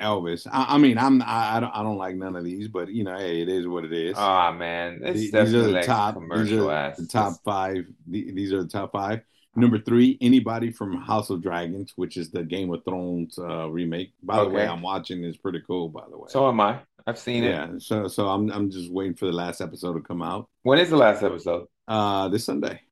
[0.00, 0.46] Elvis.
[0.50, 3.04] I, I mean, I'm I, I don't I don't like none of these, but you
[3.04, 4.14] know, hey, it is what it is.
[4.16, 6.14] Ah man, it's These- definitely these are the like top.
[6.14, 6.96] These commercial are ass.
[6.98, 7.84] the top five.
[8.06, 9.20] The- These are the top five.
[9.56, 14.12] Number three, anybody from House of Dragons, which is the Game of Thrones uh, remake.
[14.22, 15.24] By the way, I'm watching.
[15.24, 15.88] It's pretty cool.
[15.88, 16.78] By the way, So am I.
[17.08, 17.50] I've seen it.
[17.50, 17.70] yeah.
[17.78, 20.48] So so I'm I'm just waiting for the last episode to come out.
[20.62, 21.66] When is the last episode?
[21.88, 22.82] Uh, this Sunday.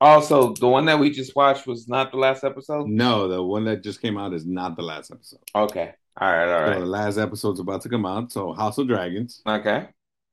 [0.00, 2.88] Also, the one that we just watched was not the last episode.
[2.88, 5.40] No, the one that just came out is not the last episode.
[5.54, 5.92] Okay.
[6.20, 6.48] All right.
[6.48, 8.30] All So the last episode's about to come out.
[8.32, 9.40] So House of Dragons.
[9.46, 9.88] Okay.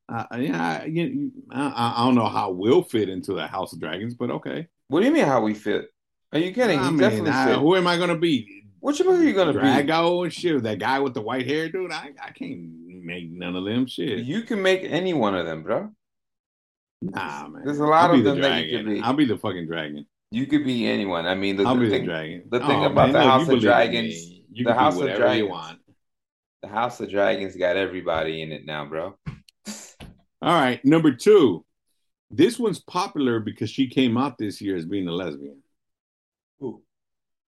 [0.09, 3.79] Uh, yeah, I, you- I, I don't know how we'll fit into the House of
[3.79, 4.67] Dragons, but okay.
[4.89, 5.85] What do you mean how we fit?
[6.33, 6.79] Are you kidding?
[6.79, 7.59] I You mean, definitely I- fit.
[7.59, 8.63] who am I gonna be?
[8.81, 9.59] Which one are you gonna be?
[9.59, 10.63] Drago and shit.
[10.63, 11.91] That guy with the white hair, dude.
[11.91, 12.71] I, I can't
[13.03, 14.19] make none of them shit.
[14.25, 15.91] You can make any one of them, bro.
[17.01, 17.63] Nah, man.
[17.65, 18.99] There's a lot I'll of the them that you could be.
[19.01, 20.05] I'll be the fucking dragon.
[20.29, 21.25] You could be anyone.
[21.25, 22.43] I mean, the, I'll the be thing, the dragon.
[22.49, 25.49] the thing Oh, about the look, House of Dragons- You the House of Dragons.
[25.49, 25.79] want.
[26.61, 29.17] the House of Dragons got everybody in it now, bro.
[30.43, 31.65] All right, number two.
[32.29, 35.61] This one's popular because she came out this year as being a lesbian.
[36.63, 36.81] Ooh.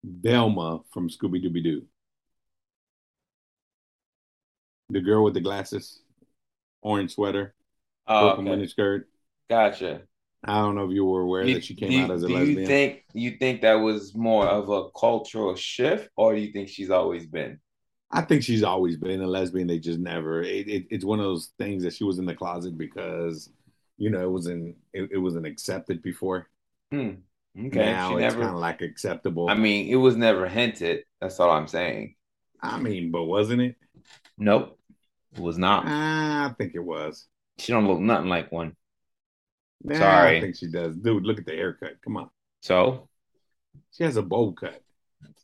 [0.04, 1.84] Velma from Scooby Dooby Doo.
[4.90, 6.02] The girl with the glasses,
[6.82, 7.56] orange sweater,
[8.08, 8.62] Oh, purple okay.
[8.62, 9.04] miniskirt.
[9.54, 10.02] Gotcha.
[10.44, 12.28] I don't know if you were aware You- that she came do out as a
[12.28, 12.60] do lesbian.
[12.60, 16.70] you think you think that was more of a cultural shift, or do you think
[16.70, 17.60] she's always been?
[18.10, 19.68] I think she's always been a lesbian.
[19.68, 20.42] They just never.
[20.42, 23.52] It, it, it's one of those things that she was in the closet because
[23.98, 26.50] you know, it wasn't it, it wasn't accepted before.
[26.92, 27.12] Hmm.
[27.68, 27.86] Okay.
[27.86, 29.50] Now she it's kind of like acceptable.
[29.50, 31.04] I mean, it was never hinted.
[31.22, 32.16] That's all I'm saying.
[32.60, 33.76] I mean, but wasn't it?
[34.38, 34.80] Nope.
[35.36, 35.86] It was not.
[35.86, 37.28] I think it was.
[37.60, 38.76] She don't look nothing like one.
[39.84, 40.38] Nah, Sorry.
[40.38, 40.96] I think she does.
[40.96, 42.02] Dude, look at the haircut.
[42.04, 42.30] Come on.
[42.62, 43.10] So
[43.92, 44.82] She has a bowl cut.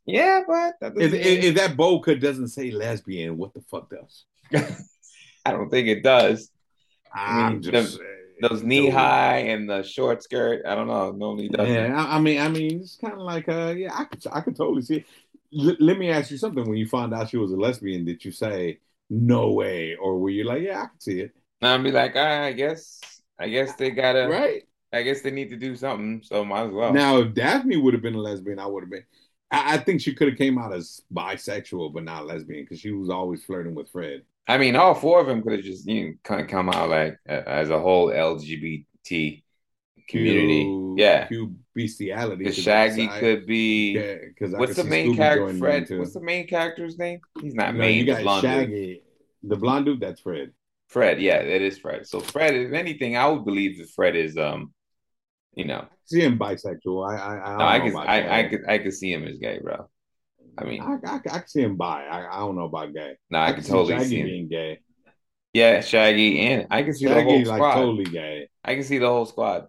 [0.06, 4.26] yeah, but that If, if, that bowl cut doesn't say lesbian, what the fuck does?
[5.46, 6.50] I don't think it does.
[7.14, 10.66] I I'm mean, just the- Those knee high and the short skirt.
[10.66, 11.12] I don't know.
[11.12, 11.74] No, he doesn't.
[11.74, 14.40] Yeah, I, I mean, I mean, it's kind of like, uh, yeah, I could, I
[14.40, 15.06] could totally see it.
[15.60, 16.64] L- let me ask you something.
[16.66, 20.30] When you found out she was a lesbian, did you say no way, or were
[20.30, 23.02] you like, yeah, I could see it, I'd be like, ah, I guess,
[23.40, 24.64] I guess they gotta, right?
[24.92, 26.22] I guess they need to do something.
[26.24, 26.94] So might as well.
[26.94, 29.06] Now, if Daphne would have been a lesbian, I would have been.
[29.52, 32.92] I, I think she could have came out as bisexual, but not lesbian, because she
[32.92, 34.24] was always flirting with Fred.
[34.48, 37.44] I mean, all four of them could have just you know, come out like uh,
[37.46, 39.44] as a whole LGBT
[40.10, 40.64] community.
[40.64, 42.46] Q- yeah, Q bestiality.
[42.46, 43.92] 'cause Shaggy could be.
[43.92, 45.58] yeah, because What's the main character?
[45.58, 45.88] Fred.
[45.92, 47.22] What's the main character's name?
[47.42, 48.06] He's not no, main.
[48.06, 48.42] you got.
[48.42, 49.04] Shaggy,
[49.44, 50.00] the blonde dude.
[50.00, 50.52] That's Fred.
[50.90, 51.22] Fred.
[51.22, 52.06] Yeah, it is Fred.
[52.08, 54.74] So Fred, if anything, I would believe that Fred is um,
[55.56, 57.08] you know, See him bisexual.
[57.08, 58.40] I I, I, don't no, I know about I.
[58.40, 59.90] I could, I could see him as gay, bro.
[60.58, 62.06] I mean, I, I, I can see him bi.
[62.06, 63.14] I, I don't know about gay.
[63.30, 64.26] no, I can totally Shaggy see him.
[64.28, 64.80] being gay.
[65.54, 67.74] Yeah, Shaggy, and I can see the whole Shaggy like squad.
[67.76, 68.50] totally gay.
[68.64, 69.68] I can see the whole squad.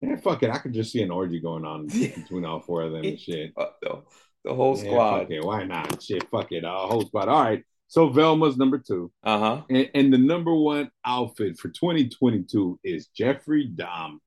[0.00, 0.50] Yeah, fuck it.
[0.50, 3.52] I could just see an orgy going on between all four of them and shit.
[3.56, 4.02] The,
[4.44, 5.18] the whole Yeah, squad.
[5.20, 5.44] fuck it.
[5.44, 6.02] Why not?
[6.02, 6.64] Shit, fuck it.
[6.64, 7.28] A whole squad.
[7.28, 7.62] All right.
[7.90, 9.10] So Velma's number two.
[9.24, 9.62] Uh huh.
[9.68, 14.20] And, and the number one outfit for 2022 is Jeffrey Dom.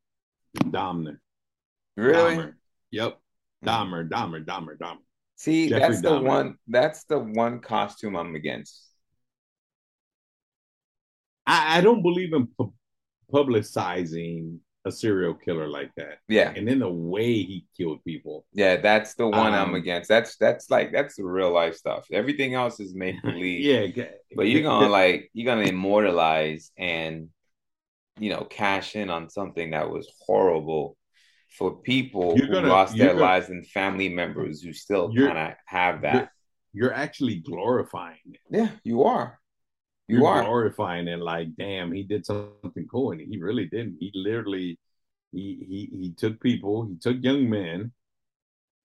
[0.57, 1.19] Domner.
[1.95, 2.35] Really?
[2.35, 2.53] Dahmer.
[2.91, 3.19] Yep.
[3.65, 4.97] Dahmer, Dahmer, Dahmer, Dahmer.
[5.37, 6.57] See, Jeffrey that's the one.
[6.67, 8.83] That's the one costume I'm against.
[11.47, 12.73] I, I don't believe in pu-
[13.31, 16.17] publicizing a serial killer like that.
[16.27, 18.45] Yeah, And then the way he killed people.
[18.53, 20.09] yeah, that's the one I'm Um, against.
[20.09, 22.05] That's that's like that's the real life stuff.
[22.11, 23.61] Everything else is make believe.
[23.95, 24.05] yeah.
[24.35, 27.29] but you're gonna like you're gonna immortalize and
[28.19, 30.97] you know cash in on something that was horrible
[31.57, 35.37] for people You're who gonna- lost their gonna- lives and family members who still kind
[35.37, 36.29] of have you're, that.
[36.73, 38.39] you're actually glorifying it.
[38.49, 39.39] Yeah, you are.
[40.07, 40.43] You You're are.
[40.43, 43.11] glorifying it like, damn, he did something cool.
[43.11, 43.97] And he really didn't.
[43.99, 44.77] He literally
[45.31, 47.91] he he he took people, he took young men,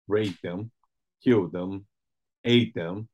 [0.06, 0.70] raped them,
[1.22, 1.86] killed them,
[2.44, 3.08] ate them,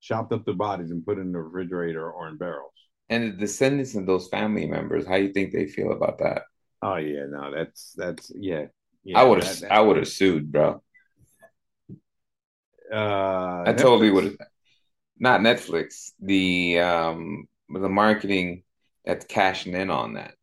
[0.00, 2.72] chopped up the bodies and put in the refrigerator or in barrels.
[3.10, 6.42] And the descendants of those family members, how you think they feel about that?
[6.82, 8.66] Oh yeah, no, that's that's yeah.
[9.04, 10.82] yeah I would have, I would have sued, bro.
[12.92, 14.36] uh I totally would have.
[15.18, 16.12] Not Netflix.
[16.20, 18.64] The um, the marketing
[19.04, 20.34] that's cashing in on that.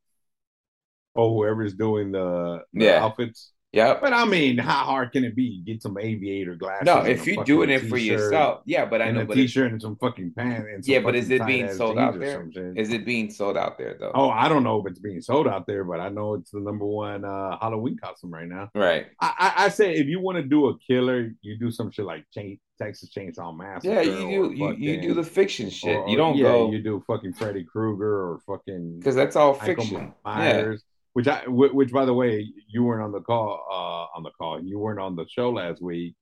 [1.15, 2.99] Oh, whoever's doing the, the Yeah.
[2.99, 3.51] outfits.
[3.75, 3.99] Yep.
[3.99, 5.61] But I mean, how hard can it be?
[5.65, 6.85] Get some aviator glasses.
[6.85, 8.85] No, if you're doing it for yourself, yeah.
[8.85, 10.65] But I know, a but t-shirt and some fucking pants.
[10.71, 12.73] And some Yeah, but is it being sold out or there?
[12.77, 14.11] is it being sold out there though?
[14.15, 16.61] Oh, I don't know if it's being sold out there, but I know it's the
[16.61, 18.69] number one uh, Halloween costume right now.
[18.73, 19.07] Right.
[19.19, 22.05] I, I, I say if you want to do a killer, you do some shit
[22.05, 23.93] like chain, Texas Chainsaw Massacre.
[23.93, 24.55] Yeah, you do.
[24.55, 25.97] You, you do the fiction shit.
[25.97, 29.53] or- you don't yeah, go You do fucking Freddy Krueger or fucking because that's all
[29.53, 30.13] fiction.
[30.25, 30.75] Yeah.
[31.15, 33.65] Which I, which by the way, you weren't on the call.
[33.71, 36.13] Uh, on the call, you weren't on the show last week.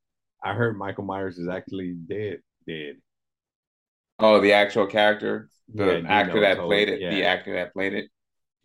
[0.43, 2.41] I heard Michael Myers is actually dead.
[2.67, 2.97] Dead.
[4.19, 7.10] Oh, the actual character, the Yeah, Dino actor that told- played it, yeah.
[7.10, 8.12] the actor that played it.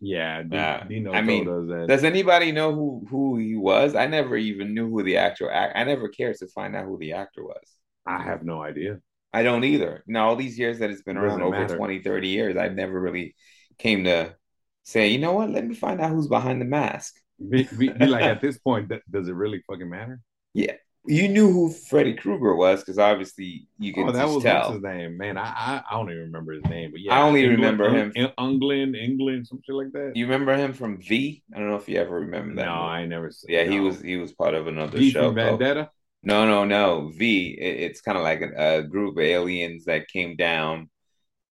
[0.01, 1.87] Yeah, D- Uh, Dino I mean, that.
[1.87, 3.95] Does anybody know who who he was?
[3.95, 5.75] I never even knew who the actual act.
[5.75, 7.75] I never cared to find out who the actor was.
[8.05, 8.99] I have no idea.
[9.33, 10.03] I don't either.
[10.05, 11.75] Now, all these years that it's been around over matter.
[11.75, 13.35] 20, 30 years, I've never really
[13.79, 14.35] came to
[14.83, 17.15] say, you know what, let me find out who's behind the mask.
[17.49, 20.19] Be, be, be like at this point, th- does it really fucking matter?
[20.53, 20.73] Yeah.
[21.05, 24.73] You knew who Freddy Krueger was because obviously you can Oh, that was tell.
[24.73, 25.37] his name, man.
[25.37, 28.11] I, I I don't even remember his name, but yeah, I only Englund- remember him-
[28.17, 30.11] Eng- Englund, Englund, some shit like that.
[30.15, 31.41] You remember him from V?
[31.55, 32.65] I don't know if you ever remember that.
[32.65, 32.83] no, movie.
[32.85, 33.31] I never.
[33.31, 33.83] Seen, Yeah, he no.
[33.83, 35.31] was he was part of another V show.
[35.31, 35.89] Vendetta.
[36.21, 37.07] No, no, no.
[37.15, 37.57] V.
[37.59, 40.89] It, it's kind of like a, a group of aliens that came down,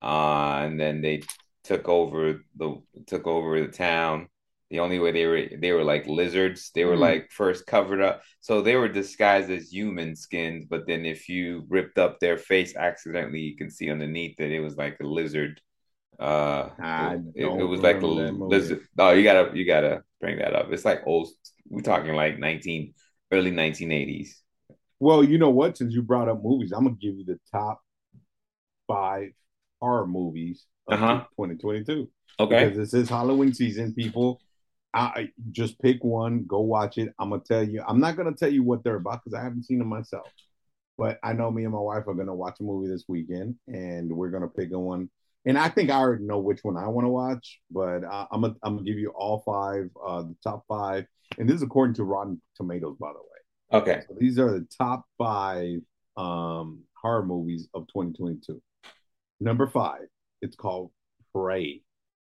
[0.02, 1.20] uh, and then they
[1.64, 4.28] took over the took over the town.
[4.70, 6.70] The only way they were they were like lizards.
[6.74, 6.98] They were Hmm.
[6.98, 10.66] like first covered up, so they were disguised as human skins.
[10.68, 14.60] But then if you ripped up their face accidentally, you can see underneath that it
[14.60, 15.60] was like a lizard.
[16.18, 16.70] Uh,
[17.34, 18.82] it, it was like a lizard.
[18.98, 20.72] Oh, you gotta you gotta bring that up.
[20.72, 21.28] It's like old.
[21.68, 22.94] We're talking like nineteen
[23.32, 24.42] early nineteen eighties.
[25.00, 25.76] Well, you know what?
[25.76, 27.82] Since you brought up movies, I'm gonna give you the top
[28.86, 29.32] five
[29.84, 31.24] horror movies of Uh-huh.
[31.36, 32.08] 2022.
[32.40, 32.64] Okay.
[32.64, 34.40] Because this is Halloween season, people.
[34.94, 37.12] I just pick one, go watch it.
[37.18, 37.82] I'm gonna tell you.
[37.86, 40.28] I'm not gonna tell you what they're about because I haven't seen them myself.
[40.96, 44.10] But I know me and my wife are gonna watch a movie this weekend, and
[44.16, 45.10] we're gonna pick a one.
[45.46, 48.40] And I think I already know which one I want to watch, but I, I'm
[48.42, 51.04] gonna I'm gonna give you all five, uh, the top five,
[51.38, 53.80] and this is according to Rotten Tomatoes, by the way.
[53.80, 54.02] Okay.
[54.08, 55.80] So these are the top five
[56.16, 58.62] um, horror movies of 2022.
[59.44, 60.06] Number five,
[60.40, 60.90] it's called
[61.34, 61.82] Prey,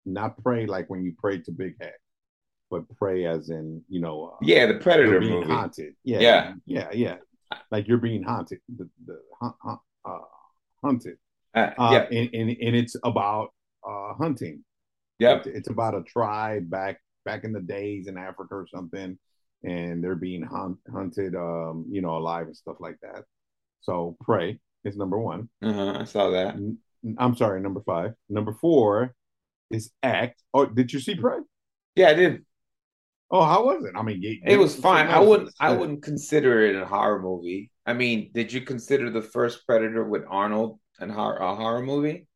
[0.06, 1.94] not pray like when you pray to Big Hec,
[2.70, 4.34] but pray as in you know.
[4.34, 5.52] Uh, Yeah, the Predator being movie.
[5.52, 5.96] haunted.
[6.04, 6.54] Yeah, Yeah.
[6.68, 7.18] yeah, yeah.
[7.72, 8.60] Like you're being haunted.
[8.78, 10.20] The, the uh,
[10.84, 11.18] hunted.
[11.56, 12.18] Uh, Uh, yeah.
[12.20, 13.50] and, and and it's about
[13.88, 14.64] uh hunting.
[15.18, 15.38] Yep.
[15.48, 19.18] It's, it's about a tribe back back in the days in Africa or something,
[19.64, 23.24] and they're being hunt, hunted, um, you know, alive and stuff like that.
[23.82, 25.50] So Prey is number one.
[25.64, 26.56] Uh-huh, I saw that.
[27.18, 28.14] I'm sorry, number five.
[28.30, 29.14] Number four
[29.70, 30.42] is Act.
[30.54, 31.38] Oh, did you see Prey?
[31.96, 32.46] Yeah, I did.
[33.32, 33.94] Oh, how was it?
[33.96, 35.08] I mean, you- It was fine.
[35.08, 35.52] I wouldn't.
[35.60, 37.72] I wouldn't consider it a horror movie.
[37.86, 42.28] I mean, did you consider the first Predator with Arnold and horror, a horror movie?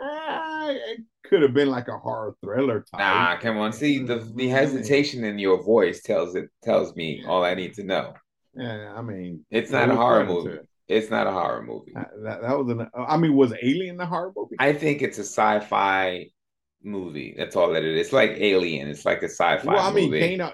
[0.00, 3.00] Ah, it could have been like a horror thriller type.
[3.00, 3.72] Nah, come on.
[3.72, 7.84] See the the hesitation in your voice tells it tells me all I need to
[7.84, 8.14] know.
[8.54, 10.58] Yeah, I mean, It's not a horror movie.
[10.88, 11.92] It's not a horror movie.
[11.94, 12.88] That, that was an.
[12.94, 14.56] I mean, was Alien a horror movie?
[14.58, 16.26] I think it's a sci-fi
[16.82, 17.34] movie.
[17.36, 18.06] That's all that it is.
[18.06, 18.88] It's like Alien.
[18.88, 20.36] It's like a sci-fi well, I mean, movie.
[20.36, 20.52] can a,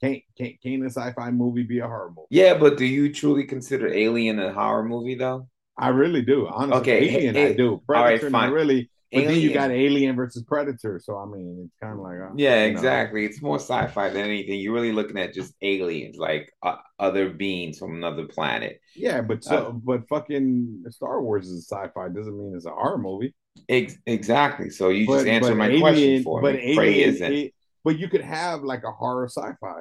[0.00, 2.26] can can can a sci-fi movie be a horror movie?
[2.30, 5.48] Yeah, but do you truly consider Alien a horror movie though?
[5.78, 6.46] I really do.
[6.48, 7.82] Honestly, Okay, Alien, hey, I eh, do.
[7.92, 8.50] all right, Predator, fine.
[8.52, 8.90] really.
[9.14, 12.34] But then you got Alien versus Predator, so I mean, it's kind of like uh,
[12.36, 12.80] Yeah, you know.
[12.80, 13.24] exactly.
[13.24, 14.58] It's more sci-fi than anything.
[14.60, 18.80] You're really looking at just aliens, like uh, other beings from another planet.
[18.96, 22.98] Yeah, but so Uh, but fucking Star Wars is sci-fi doesn't mean it's a horror
[22.98, 23.34] movie.
[23.68, 24.70] Ex- exactly.
[24.70, 26.72] So you But, just answered but my Alien, question for but me.
[26.72, 27.32] Alien, isn't.
[27.32, 27.54] it-
[27.84, 29.80] but you could have like a horror sci-fi.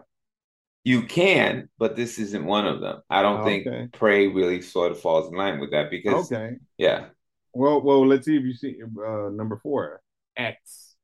[0.86, 3.02] You can, but this isn't one of them.
[3.10, 3.64] I don't Okay.
[3.64, 6.58] think Prey really sort of falls in line with that because, Okay.
[6.78, 7.06] yeah.
[7.54, 10.02] Well, well, let's see if you see uh, number four,
[10.36, 10.96] X.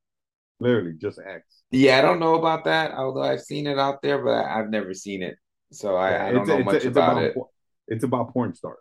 [0.60, 1.44] Literally just X.
[1.72, 4.70] Yeah, I don't know about that, although I've seen it out there, but I, I've
[4.70, 5.38] never seen it.
[5.72, 7.36] So I, I don't It's- know it's- much it's about it.
[7.88, 8.78] It's about porn stars.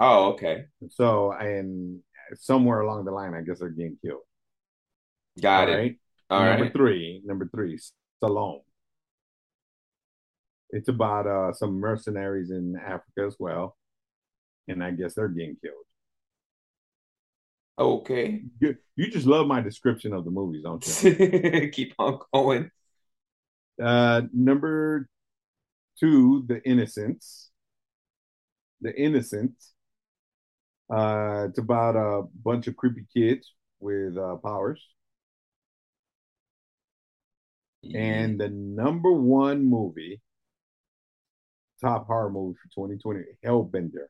[0.00, 0.64] Oh, okay.
[0.90, 2.00] So and
[2.34, 4.20] somewhere along the line, I guess they're getting killed.
[5.40, 5.78] Got All it.
[5.78, 5.98] right.
[6.30, 6.72] All number right.
[6.72, 7.78] three, number three,
[8.22, 8.60] Stallone.
[10.70, 13.76] It's about uh, some mercenaries in Africa as well,
[14.68, 15.84] and I guess they're getting killed.
[17.78, 18.42] Okay.
[18.60, 21.70] You, you just love my description of the movies, don't you?
[21.72, 22.70] Keep on going.
[23.82, 25.08] Uh, number
[25.98, 27.50] two, The Innocents.
[28.82, 29.72] The Innocents.
[30.90, 34.80] Uh, it's about a bunch of creepy kids with uh, powers.
[37.94, 40.20] And the number one movie,
[41.82, 44.06] top horror movie for 2020, Hellbender.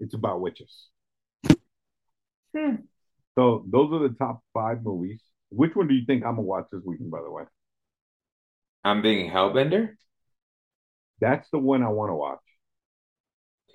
[0.00, 0.88] It's about witches.
[2.54, 2.76] Hmm.
[3.34, 5.20] So those are the top five movies.
[5.50, 7.44] Which one do you think I'm gonna watch this weekend, by the way?
[8.84, 9.96] I'm being Hellbender.
[11.20, 12.40] That's the one I want to watch.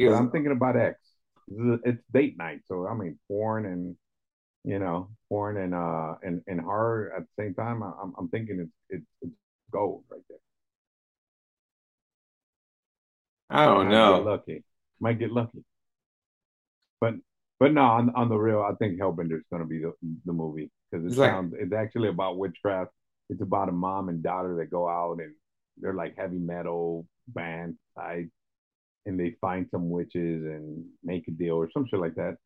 [0.03, 0.99] But Because I'm thinking about X.
[1.49, 3.95] It's date night, so I mean, porn and
[4.65, 7.83] you know, porn and uh and, and horror at the same time.
[7.83, 9.35] I- I'm I'm thinking it's it's, it's
[9.71, 10.39] gold right there.
[13.49, 14.23] I don't Might know.
[14.23, 14.63] Get lucky.
[14.99, 15.63] Might get lucky.
[16.99, 17.15] But
[17.59, 19.93] but no, on, on the real, I think Hellbender is going to be the,
[20.25, 22.91] the movie because it sounds it's actually about witchcraft.
[23.29, 25.33] It's about a mom and daughter that go out and
[25.77, 28.29] they're like heavy metal band type,
[29.05, 32.37] and they find some witches and make a deal or some shit like that.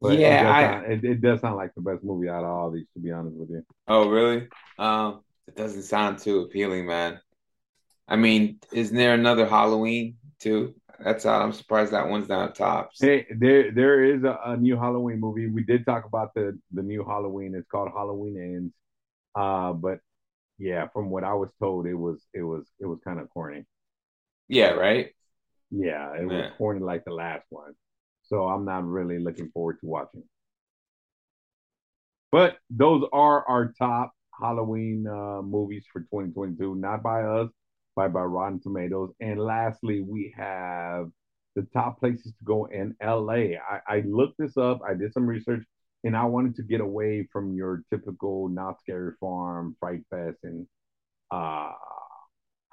[0.00, 2.44] But Yeah, it does, I- sound, it, it does sound like the best movie out
[2.44, 3.62] of all these, to be honest with you.
[3.88, 4.48] Oh, really?
[4.78, 7.20] Um, it doesn't sound too appealing, man.
[8.08, 10.74] I mean, isn't there another Halloween too?
[11.02, 11.42] That's odd.
[11.42, 12.90] I'm surprised that one's not top.
[12.98, 15.46] Hey, there there is a, a new Halloween movie.
[15.48, 17.54] We did talk about the the new Halloween.
[17.54, 18.74] It's called Halloween Ends.
[19.34, 20.00] Uh, but
[20.58, 23.64] yeah, from what I was told, it was it was it was kind of corny.
[24.48, 25.10] Yeah, right?
[25.70, 27.74] Yeah, it was corny like the last one.
[28.22, 30.22] So I'm not really looking forward to watching.
[32.32, 37.48] But those are our top Halloween uh, movies for 2022, not by us,
[37.96, 39.12] by by Rotten Tomatoes.
[39.20, 41.10] And lastly, we have
[41.56, 43.56] the top places to go in LA.
[43.58, 45.64] I, I looked this up, I did some research,
[46.04, 50.66] and I wanted to get away from your typical Knott's Scary Farm, Fright Fest, and
[51.30, 51.72] uh,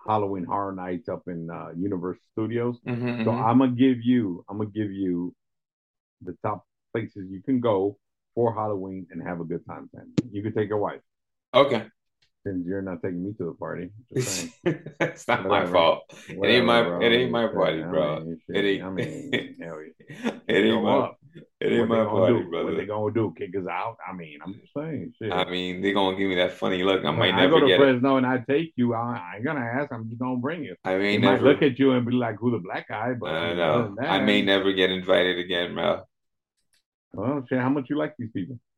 [0.07, 2.77] Halloween Horror Nights up in uh, Universal Studios.
[2.85, 3.39] Mhm, So mhm.
[3.39, 5.33] I'm gonna give you, I'm gonna give you
[6.21, 7.97] the top places you can go
[8.35, 9.89] for Halloween and have a good time.
[9.93, 11.01] Then you can take your wife.
[11.53, 11.89] Okay.
[12.45, 13.89] Since you're not taking me to the party.
[14.15, 16.03] It's not my fault.
[16.35, 17.01] Whatever, it ain't my bro.
[17.01, 18.15] it ain't my party, bro.
[18.15, 18.83] I mean, it ain't.
[18.83, 21.11] I mean, it ain't my.
[21.59, 22.49] It ain't my party, do?
[22.49, 22.65] brother.
[22.65, 23.33] What they gonna do?
[23.37, 23.97] Kick us out?
[24.07, 25.13] I mean, I'm just saying.
[25.17, 25.31] Shit.
[25.31, 27.03] I mean, they gonna give me that funny look.
[27.05, 28.17] I might when never I go to get Fresno it.
[28.19, 28.93] and I take you.
[28.93, 28.99] I,
[29.33, 29.91] I ain't gonna ask.
[29.91, 30.75] I'm just gonna bring you.
[30.83, 33.13] I may They never might look at you and be like, "Who the black guy?"
[33.13, 33.95] But I know.
[33.97, 36.03] that, I may never get invited again, bro.
[37.13, 38.59] Well, shit, how much you like these people?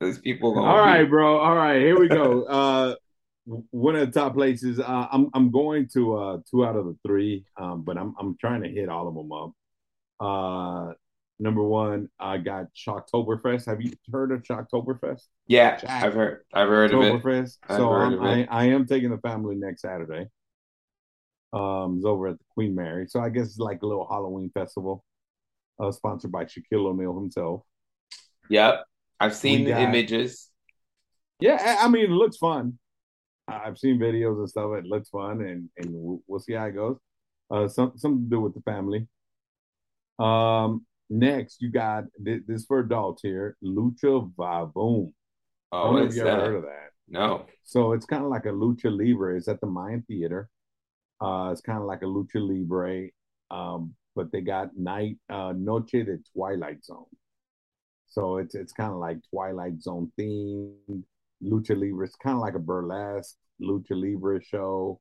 [0.00, 1.38] Those people All be- right, bro.
[1.38, 2.44] All right, here we go.
[2.50, 2.94] Uh,
[3.70, 4.78] one of the top places.
[4.78, 7.44] Uh, I'm I'm going to uh two out of the three.
[7.56, 9.52] Um, but I'm I'm trying to hit all of them up.
[10.20, 10.92] Uh,
[11.38, 13.66] number one, I got Shaqtoberfest.
[13.66, 15.22] Have you heard of Shaqtoberfest?
[15.46, 15.80] Yeah.
[15.88, 16.44] I've heard.
[16.52, 17.50] I've heard of it.
[17.68, 18.46] So of I.
[18.50, 20.26] I am taking the family next Saturday.
[21.52, 23.06] Um, it's over at the Queen Mary.
[23.08, 25.04] So I guess it's like a little Halloween festival,
[25.80, 27.62] uh, sponsored by Shaquille O'Neal himself.
[28.48, 28.84] Yep,
[29.18, 30.48] I've seen the images.
[31.40, 32.78] Yeah, I I mean, it looks fun.
[33.48, 34.72] I- I've seen videos and stuff.
[34.76, 35.88] It looks fun, and and
[36.26, 36.98] we'll, see how it goes.
[37.50, 39.08] Uh, some something to do with the family.
[40.18, 45.12] Um, next you got this, this for adults here, Lucha Vavoom.
[45.72, 46.90] I Oh, don't know if you ever heard of that.
[47.08, 47.46] No.
[47.64, 49.36] So it's kind of like a lucha libre.
[49.36, 50.48] It's at the Mayan Theater.
[51.20, 53.08] Uh, it's kind of like a lucha libre,
[53.50, 57.04] um, but they got night, uh, Noche de Twilight Zone.
[58.08, 61.04] So it's it's kind of like Twilight Zone themed
[61.42, 62.04] lucha libre.
[62.04, 65.00] It's kind of like a burlesque lucha libre show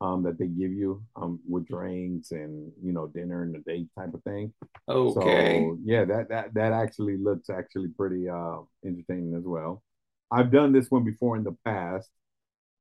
[0.00, 3.88] um, that they give you um, with drinks and you know dinner and a date
[3.98, 4.52] type of thing.
[4.88, 5.60] Okay.
[5.60, 9.82] So yeah, that that that actually looks actually pretty uh entertaining as well.
[10.30, 12.08] I've done this one before in the past,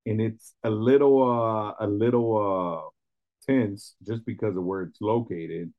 [0.06, 2.90] and it's a little uh a little uh
[3.48, 5.74] tense just because of where it's located.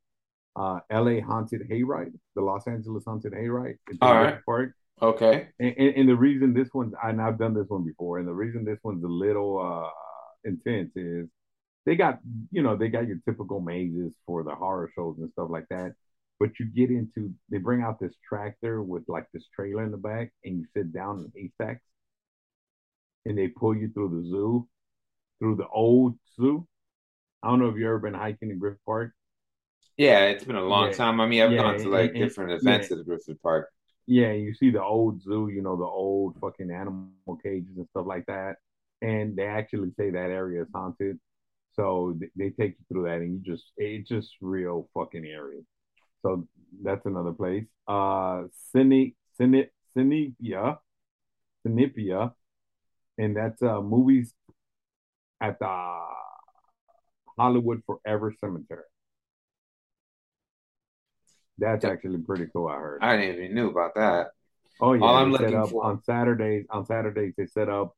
[0.57, 1.21] Uh, L.A.
[1.21, 3.77] Haunted Hayride, the Los Angeles Haunted Hayride.
[4.01, 4.45] All right.
[4.45, 4.73] Park.
[5.01, 5.49] Okay.
[5.61, 8.35] And, and, and the reason this one, and I've done this one before, and the
[8.35, 9.91] reason this one's a little uh
[10.45, 11.29] intense is
[11.87, 12.19] they got,
[12.51, 15.93] you know, they got your typical mazes for the horror shows and stuff like that.
[16.41, 19.97] But you get into, they bring out this tractor with like this trailer in the
[19.97, 21.83] back, and you sit down in haystacks,
[23.25, 24.69] and they pull you through the zoo,
[25.39, 26.67] through the old zoo.
[27.43, 29.13] I don't know if you've ever been hiking in Griffith Park.
[29.97, 30.93] Yeah, it's been a long Yeah.
[30.95, 31.21] time.
[31.21, 32.99] I mean, I've Yeah, gone to like and- and- different events yeah.
[32.99, 33.69] at Griffith Park.
[34.07, 38.07] Yeah, you see the old zoo, you know, the old fucking animal cages and stuff
[38.07, 38.57] like that.
[39.03, 41.21] And they actually say that area is haunted.
[41.75, 45.65] So they take you through that and you just, it's just real fucking eerie.
[46.23, 46.49] So
[46.83, 47.67] that's another place.
[47.87, 50.79] Uh, Cine, Cine, Cinespia,
[51.67, 52.35] Cinespia.
[53.19, 54.33] And that's uh, movies
[55.41, 56.07] at the
[57.39, 58.85] Hollywood Forever Cemetery.
[61.59, 61.91] That's Yeah.
[61.91, 63.03] actually pretty cool, I heard.
[63.03, 64.31] I didn't even knew about that.
[64.81, 66.67] Oh yeah, All I'm set looking up for- on Saturdays.
[66.71, 67.97] On Saturdays, they set up,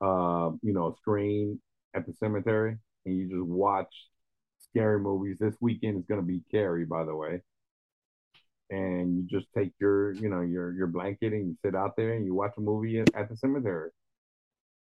[0.00, 1.60] uh, you know, a screen
[1.94, 2.76] at the cemetery,
[3.06, 4.10] and you just watch
[4.58, 5.38] scary movies.
[5.38, 7.42] This weekend is going to be Carrie, by the way,
[8.68, 12.12] and you just take your, you know, your your blanket and you sit out there
[12.12, 13.90] and you watch a movie at, at the cemetery.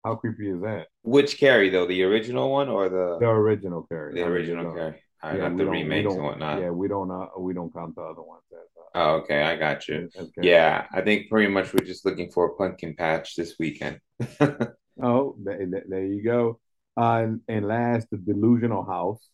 [0.04, 0.88] How creepy is that?
[1.02, 1.86] Which Carrie though?
[1.86, 4.14] The original one or the The original Carrie.
[4.14, 5.00] the original Carrie?
[5.22, 6.60] I Yeah, got we the don't- remakes and whatnot.
[6.60, 7.10] Yeah, we don't.
[7.10, 8.58] Uh, we don't count the other ones as.
[8.76, 10.08] Uh, Oh, okay, I got you.
[10.18, 10.30] as.
[10.36, 14.00] Yeah, I think pretty much we're just looking for a pumpkin patch this weekend.
[15.02, 16.60] Oh, th- th- there you go.
[17.00, 19.26] Uh, and, and last, the Delusional House.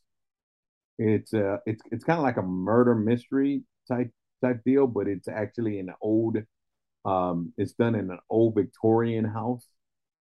[0.99, 4.11] It's uh, it's it's kind of like a murder mystery type
[4.43, 6.37] type deal, but it's actually an old.
[7.05, 9.67] Um, it's done in an old Victorian house.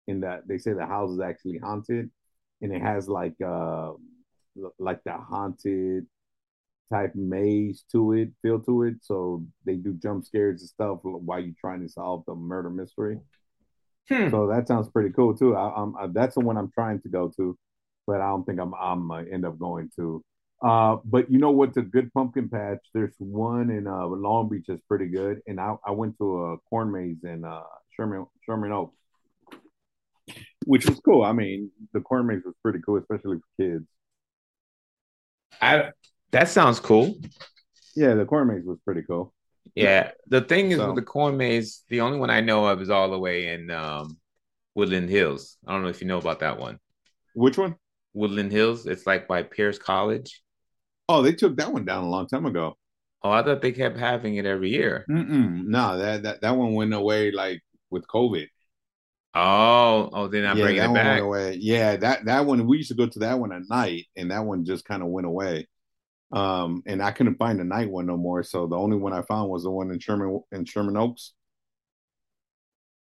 [0.09, 2.11] In that they say the house is actually haunted,
[2.61, 3.93] and it has like uh,
[4.79, 6.07] like the haunted
[6.93, 8.97] type maze to it, feel to it.
[9.03, 13.19] So they do jump scares and stuff while you're trying to solve the murder mystery.
[14.09, 14.31] Hmm.
[14.31, 15.57] So that sounds pretty cool too.
[15.57, 17.57] I, I'm I, that's the one I'm trying to go to,
[18.07, 20.25] but I don't think I'm I'm uh, end up going to.
[20.63, 22.79] Uh, but you know what's a good pumpkin patch?
[22.95, 26.59] There's one in uh, Long Beach that's pretty good, and I, I went to a
[26.69, 27.63] corn maze in uh,
[27.97, 28.97] Sherman Sherman Oaks,
[30.67, 31.23] which was cool.
[31.23, 33.87] I mean, the corn maze was pretty cool, especially for kids.
[35.61, 35.91] I
[36.33, 37.15] that sounds cool.
[37.95, 39.35] Yeah, the corn maze was pretty cool.
[39.75, 40.11] Yeah.
[40.29, 42.91] The thing is So- with the corn maze, the only one I know of is
[42.91, 44.17] all the way in um,
[44.75, 45.57] Woodland Hills.
[45.67, 46.79] I don't know if you know about that one.
[47.35, 47.77] Which one?
[48.15, 48.87] Woodland Hills.
[48.87, 50.43] It's like by Pierce College.
[51.09, 52.77] Oh, they took that one down a long time ago.
[53.23, 55.05] Oh, I thought they kept having it every year.
[55.09, 55.65] Mm-mm.
[55.67, 58.49] No, that, that that one went away like with COVID.
[59.35, 61.21] Oh, oh, they're not yeah, bringing that it back.
[61.21, 61.57] away.
[61.61, 64.45] Yeah, that that one we used to go to that one at night, and that
[64.45, 65.69] one just kind of went away.
[66.33, 68.43] Um, and I couldn't find the night one no more.
[68.45, 71.35] So the only one I found was the one in Sherman in Sherman Oaks.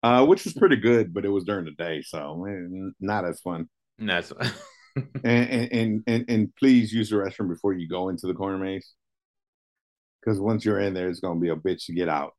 [0.04, 3.40] uh, which was pretty good, but it was during the day, so eh, not as
[3.42, 3.70] fun.
[4.00, 4.32] And that's
[4.96, 8.58] and, and, and and and please use the restroom before you go into the corner
[8.58, 8.94] maze,
[10.22, 12.34] because once you're in there, it's gonna be a bitch to get out,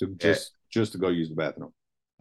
[0.00, 1.72] to just just to go use the bathroom.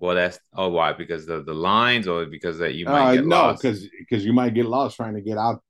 [0.01, 3.25] Well, that's oh why because of the lines or because that you Uh, might get
[3.25, 3.61] no, lost.
[3.61, 5.61] because because you might get lost trying to get out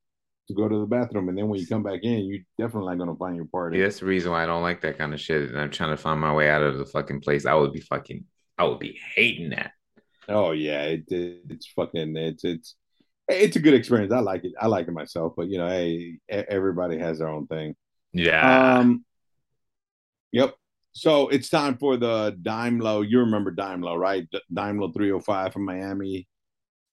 [0.47, 2.99] to go to the bathroom, and then when you come back in, you definitely not
[3.05, 3.77] gonna find your party.
[3.77, 5.49] Yeah, that's the reason why I don't like that kind of shit.
[5.49, 7.45] And I'm trying to find my way out of the fucking place.
[7.45, 8.25] I would be fucking,
[8.57, 9.71] I would be hating that.
[10.29, 12.75] Oh yeah, it, it, it's fucking it's it's
[13.27, 14.13] it's a good experience.
[14.13, 14.53] I like it.
[14.59, 17.75] I like it myself, but you know, hey, everybody has their own thing.
[18.13, 18.79] Yeah.
[18.79, 19.05] Um,
[20.31, 20.55] yep.
[20.93, 23.07] So it's time for the Daimlo.
[23.07, 24.27] You remember Daimlo, right?
[24.53, 26.27] Daimlo 305 from Miami.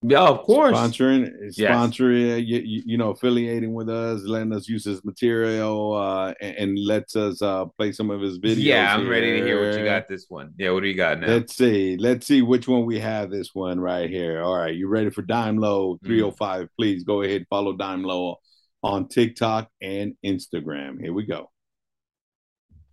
[0.03, 0.77] yeah, of course.
[0.77, 1.73] Sponsoring, Yes.
[1.73, 6.57] sponsoring, uh, you, you, know, affiliating with us, letting us use his material, uh, and,
[6.57, 8.63] and lets us uh, play some of his videos.
[8.63, 10.53] yeah, I'm ready to hear what you got this one.
[10.57, 11.27] Yeah, what do you got now?
[11.27, 11.97] Let's see.
[11.97, 14.43] Let's see which one we have this one right here.
[14.43, 14.75] All right.
[14.75, 16.69] You ready for Daimlo 305?
[16.79, 18.37] Please go ahead follow Daimlo
[18.85, 21.01] on TikTok and Instagram.
[21.01, 21.51] Here we go.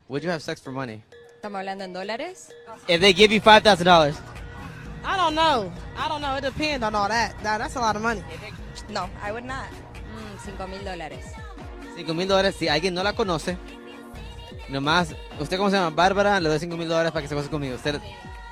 [0.08, 1.04] Would you have sex for money?
[1.36, 2.52] ¿Estamos hablando en dólares?
[2.88, 4.16] If they give you five thousand dollars,
[5.04, 5.72] I don't know.
[5.98, 6.36] I don't know.
[6.38, 7.36] It depends on all that.
[7.44, 8.24] That that's a lot of money.
[8.90, 9.68] No, I would not.
[9.70, 11.26] Mm, cinco mil dólares.
[11.96, 13.58] cinco mil dólares, si alguien no la conoce,
[14.70, 15.96] nomás, ¿usted cómo se llama?
[15.96, 17.76] Bárbara, le doy cinco mil dólares para que se cose conmigo.
[17.76, 18.00] Usted,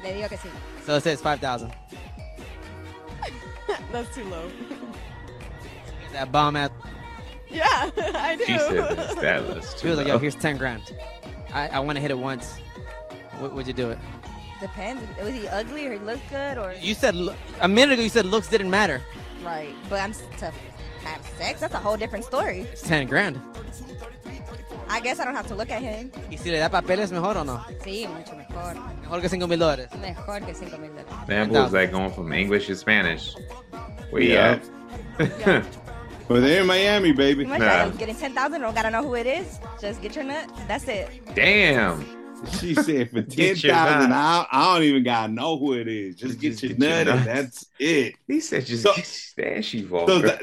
[0.01, 0.47] Le digo que sí.
[0.85, 1.71] so it says five thousand.
[3.91, 4.49] That's too low.
[6.13, 6.71] That bomb ass.
[7.49, 8.45] Yeah, I do.
[8.45, 10.81] She said this, that was She too was like, yo, here's ten grand.
[11.53, 12.55] I, I want to hit it once.
[13.41, 13.99] Would, would you do it?
[14.61, 15.01] Depends.
[15.21, 18.01] Was he ugly or he looked good or You said lo- a minute ago.
[18.03, 19.01] You said looks didn't matter.
[19.43, 19.73] right?
[19.89, 20.51] But I'm s- to
[21.03, 21.59] have sex.
[21.59, 22.61] That's a whole different story.
[22.71, 23.39] It's ten grand.
[24.89, 26.11] I guess I don't have to look at him.
[26.29, 27.57] ¿Y si le da papeles mejor o no?
[27.83, 28.75] Sí, mucho mejor.
[29.01, 29.89] Mejor que cinco mil dólares.
[29.99, 31.27] Mejor que cinco mil dólares.
[31.27, 33.35] Man, was like going from English to Spanish.
[34.11, 34.59] Where you Yeah.
[35.19, 35.65] at?
[36.29, 37.45] Well, they're in Miami, baby.
[37.45, 37.83] Much Nah.
[37.85, 38.61] like getting ten thousand.
[38.61, 39.59] Don't gotta know who it is.
[39.79, 40.49] Just get your nut.
[40.67, 41.09] That's it.
[41.35, 42.05] Damn.
[42.59, 44.19] She said for ten Get your thousand, nut.
[44.19, 46.15] I, I don't even gotta know who it is.
[46.15, 47.25] Just get your get your nut, and nuts.
[47.25, 48.15] that's it.
[48.27, 48.93] He said just So-
[49.37, 50.41] there she So that,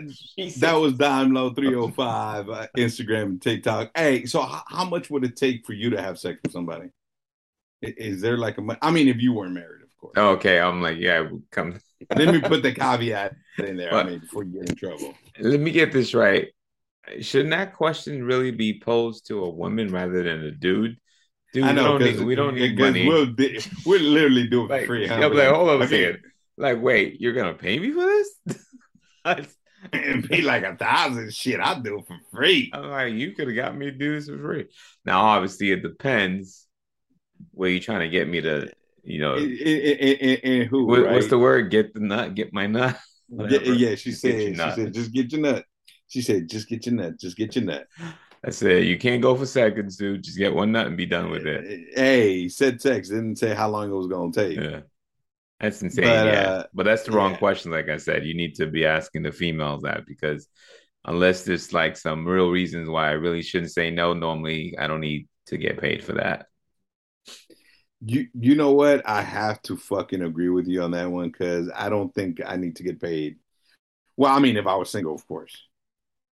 [0.59, 3.91] that was low 305, uh, Instagram and TikTok.
[3.95, 6.89] Hey, so how, how much would it take for you to have sex with somebody?
[7.83, 8.79] Is there like a?
[8.83, 10.13] I mean, if you weren't married, of course.
[10.17, 11.79] okay, I'm like, yeah, come.
[12.17, 13.95] Let me put the caveat in there.
[13.95, 15.15] I mean, before you get in trouble.
[15.41, 16.49] Let me get this right.
[17.21, 20.97] Shouldn't that question really be posed to a woman rather than a dude?
[21.53, 23.09] Dude, I know we don't need, we don't need money.
[23.09, 23.35] We'll,
[23.85, 25.07] we're literally doing it like, free.
[25.09, 25.15] huh?
[25.15, 26.05] I'm like, hold on a Okay.
[26.05, 26.23] second.
[26.57, 28.31] Like, wait, you're gonna pay me for this?
[29.93, 31.59] and be like a thousand shit.
[31.59, 32.71] I'll do it for free.
[32.73, 34.67] I'm like, you could have got me to do this for free.
[35.05, 36.67] Now, obviously, it depends
[37.53, 38.71] where you're trying to get me to,
[39.03, 40.87] you know, And, who?
[40.87, 41.71] what- what's the word?
[41.71, 42.97] Get the nut, get my nut.
[43.31, 43.75] Yeah, Whatever.
[43.75, 44.41] yeah, she said.
[44.41, 45.65] She said, just get your nut.
[46.09, 47.19] She said, just get your nut.
[47.19, 47.87] Just get your nut.
[48.45, 50.25] I said, you can't go for seconds, dude.
[50.25, 51.91] Just get one nut and be done with it.
[51.95, 53.09] Hey, said sex.
[53.09, 54.59] Didn't say how long it was gonna take.
[54.59, 54.81] Yeah.
[55.61, 56.05] That's insane.
[56.05, 56.41] But, yeah.
[56.41, 57.39] uh, but that's the wrong yeah.
[57.39, 57.71] question.
[57.71, 60.49] Like I said, you need to be asking the females that because
[61.05, 65.01] unless there's like some real reasons why I really shouldn't say no, normally I don't
[65.01, 66.47] need to get paid for that.
[68.05, 69.07] You you know what?
[69.07, 72.57] I have to fucking agree with you on that one because I don't think I
[72.57, 73.37] need to get paid.
[74.17, 75.67] Well, I mean, if I was single, of course.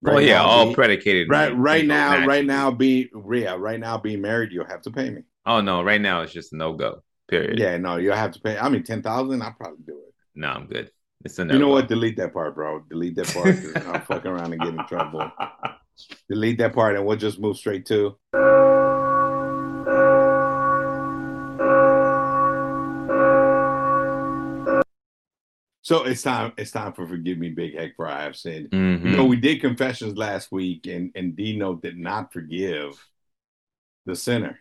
[0.07, 1.29] oh yeah, now, all being- predicated.
[1.29, 5.11] right right now, right now, be yeah, right now, being married, you'll have to pay
[5.11, 5.23] me.
[5.45, 7.03] Oh no, right now it's just no go.
[7.29, 7.59] Period.
[7.59, 8.57] Yeah, no, you'll have to pay.
[8.57, 10.14] I mean, ten thousand, I'll probably do it.
[10.37, 10.91] No, I'm good.
[11.25, 11.55] It's a no.
[11.55, 11.89] You know what?
[11.89, 12.85] Delete that part, bro.
[12.89, 13.87] Delete that part.
[13.87, 15.29] I'll fuck around and get in trouble.
[16.29, 18.17] Delete that part, and we'll just move straight to.
[25.87, 26.53] So it's time.
[26.59, 28.70] It's time for forgive me, Big Hec, for I have sinned.
[28.70, 29.05] Mhm.
[29.05, 33.01] You know, we did confessions last week, and and Dino did not forgive
[34.05, 34.59] the sinner.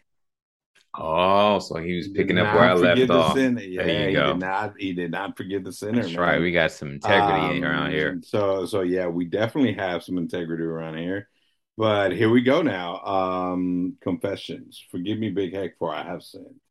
[0.94, 3.36] Oh, so he was He picking up where I left the off.
[3.36, 3.60] sinner.
[3.62, 4.34] Yeah, There you he go.
[4.34, 4.74] did not.
[4.78, 6.04] He did not forgive the sinner.
[6.04, 6.22] That's man.
[6.22, 6.40] right.
[6.40, 8.20] We got some integrity Um, around here.
[8.22, 11.28] So so yeah, we definitely have some integrity around here.
[11.76, 13.02] But here we go now.
[13.04, 14.86] Um confessions.
[14.92, 16.62] Forgive me, Big Hec, for I have sinned.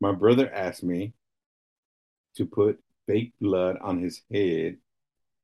[0.00, 1.12] My brother asked me
[2.36, 4.78] to put fake blood on his head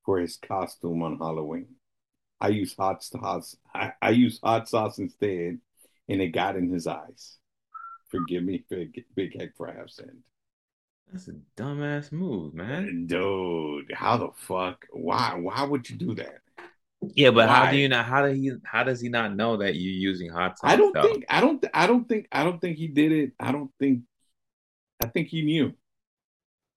[0.04, 1.66] for his costume on Halloween.
[2.40, 3.56] I used hot sauce.
[3.74, 5.58] I, I used hot sauce instead,
[6.08, 7.38] and it got in his eyes.
[8.08, 10.22] Forgive me, Big, Big Hec, for I have sinned.
[11.12, 13.06] That's a dumbass move, man.
[13.06, 14.86] Dude, how the fuck?
[14.90, 15.34] Why?
[15.38, 16.40] Why would you do that?
[17.00, 18.02] Yeah, but how do you know?
[18.02, 18.52] How do he?
[18.64, 20.70] How does he not know that you're using hot sauce?
[20.70, 21.02] I don't though?
[21.02, 21.24] think.
[21.28, 21.64] I don't.
[21.72, 22.28] I don't think.
[22.32, 23.32] I don't think he did it.
[23.40, 24.02] I don't think.
[25.02, 25.72] I think he knew.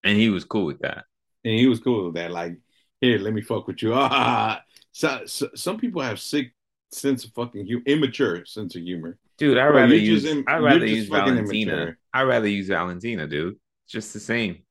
[0.03, 1.05] And he was cool with that.
[1.43, 2.31] and he was cool with that.
[2.31, 2.57] Like,
[2.99, 3.93] here, let me fuck with you.
[3.95, 6.53] Ah, so, so, some people have sick
[6.91, 9.17] sense of fucking humor, immature sense of humor.
[9.37, 11.95] Dude, I'd rather use just I'd rather use Valentina.
[12.13, 13.57] I'd rather use Valentina, dude.
[13.87, 14.63] Just the same.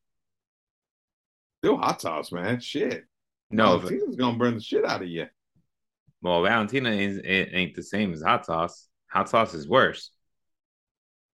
[1.62, 2.60] Still hot sauce, man.
[2.60, 3.04] Shit.
[3.50, 5.26] No, Valentina's gonna burn the shit out of you.
[6.22, 8.86] well, Valentina is it ain't the same as hot sauce.
[9.10, 10.10] Hot sauce is worse.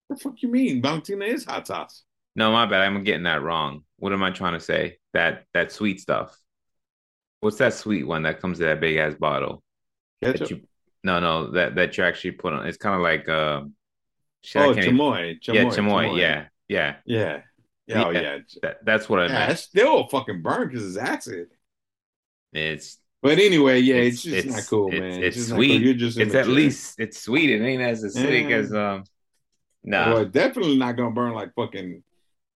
[0.07, 0.81] What the fuck you mean?
[0.81, 2.05] Valentina is hot sauce.
[2.37, 2.83] No, my bad.
[2.83, 3.85] I'm getting that wrong.
[3.99, 4.99] What am I trying to say?
[5.13, 6.37] That that sweet stuff.
[7.41, 9.63] What's that sweet one that comes in that big ass bottle?
[10.21, 10.51] That Ketchup.
[10.51, 10.69] you,
[11.05, 12.67] no, no, that that you actually put on.
[12.67, 13.63] It's kind of like uh,
[14.43, 15.39] shit, oh, chamoy.
[15.41, 15.55] chamoy.
[15.55, 16.19] yeah, chamoy.
[16.19, 16.97] Yeah, yeah.
[17.05, 17.41] Yeah.
[17.87, 18.05] Yeah.
[18.05, 18.39] Oh, Yeah.
[18.63, 19.49] That, that's what I Yeah, meant.
[19.51, 21.49] that's still fucking burn because it's acid.
[22.53, 25.23] It's But anyway, yeah, it's, just not cool, it's- man.
[25.23, 25.57] It's, not cool.
[25.57, 25.83] sweet.
[25.83, 27.51] You're just it's at least it's sweet.
[27.51, 28.57] It ain't as acidic Yeah.
[28.57, 29.05] as um.
[29.87, 32.03] Nah, Well, definitely not gonna burn like fucking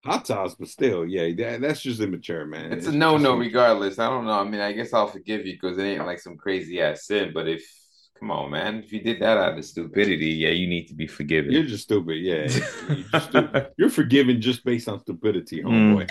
[0.09, 2.73] hot but still, yeah, that, that's just immature, man.
[2.73, 3.37] it's a no no.
[3.37, 4.39] Regardless, I don't know.
[4.41, 7.33] I mean, I guess I'll forgive you because it ain't like some crazy ass sin.
[7.33, 7.63] But if
[8.19, 11.07] come on, man, if you did that out of stupidity, yeah, you need to be
[11.07, 11.53] forgiven.
[11.53, 12.49] You're just stupid, yeah.
[12.89, 13.69] You're, just stupid.
[13.77, 15.69] You're forgiven just based on stupidity, Mm.
[15.97, 16.11] homeboy.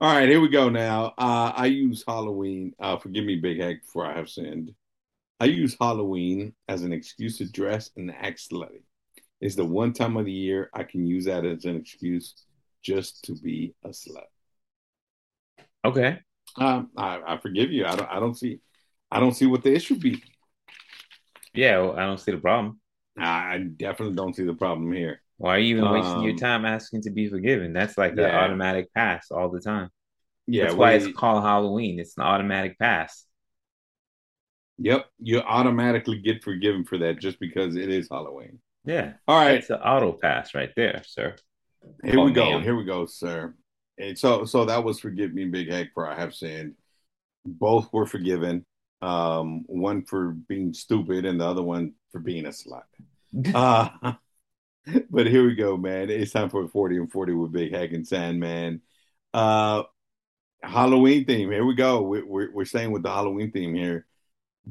[0.00, 1.14] All right, here we go now.
[1.16, 2.72] Uh, I use Halloween.
[2.80, 4.72] Uh, forgive me, Big Hec, for I have sinned.
[5.38, 8.82] I use Halloween as an excuse to dress and act slutty.
[9.40, 12.34] It's the one time of the year I can use that as an excuse
[12.82, 14.24] just to be a slut.
[15.84, 16.18] okay.
[16.56, 17.86] Um, I, I forgive you.
[17.86, 18.10] I don't.
[18.10, 18.60] I don't see.
[19.10, 20.22] I don't see what the issue be.
[21.54, 22.80] Yeah, well, I don't see the problem.
[23.18, 25.22] I definitely don't see the problem here.
[25.38, 27.72] Why are you even wasting your Um, time asking to be forgiven?
[27.72, 28.38] That's like an Yeah.
[28.44, 29.90] automatic pass all the time.
[30.46, 31.98] Yeah, That's why we- it's called Halloween.
[32.00, 33.26] It's an automatic pass.
[34.78, 38.60] Yep, you automatically get forgiven for that just because it is Halloween.
[38.84, 41.36] Yeah, All right, it's an auto pass right there, sir.
[42.04, 42.50] Here Oh, we go.
[42.50, 42.62] man.
[42.62, 43.54] Here we go, sir.
[43.98, 46.74] And so, so that was forgive me, Big Hec, for I have sinned.
[47.44, 48.64] Both were forgiven.
[49.00, 52.82] Um, one for being stupid, and the other one for being a slut.
[53.54, 54.14] Uh,
[55.10, 56.10] but here we go, man.
[56.10, 58.82] It's time for 40 and 40 with Big Hec and Sandman.
[59.32, 59.84] Uh,
[60.62, 61.50] Halloween theme.
[61.50, 62.02] Here we go.
[62.02, 64.06] We're, we're, we're staying with the Halloween theme here.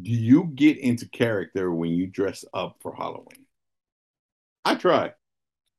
[0.01, 3.45] Do you get into character when you dress up for Halloween?
[4.65, 5.13] I try.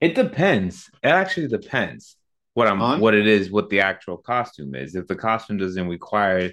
[0.03, 0.90] It depends.
[1.00, 2.16] It actually depends
[2.55, 3.00] what I'm On?
[3.00, 4.96] what it is, what the actual costume is.
[4.96, 6.50] If the costume doesn't require,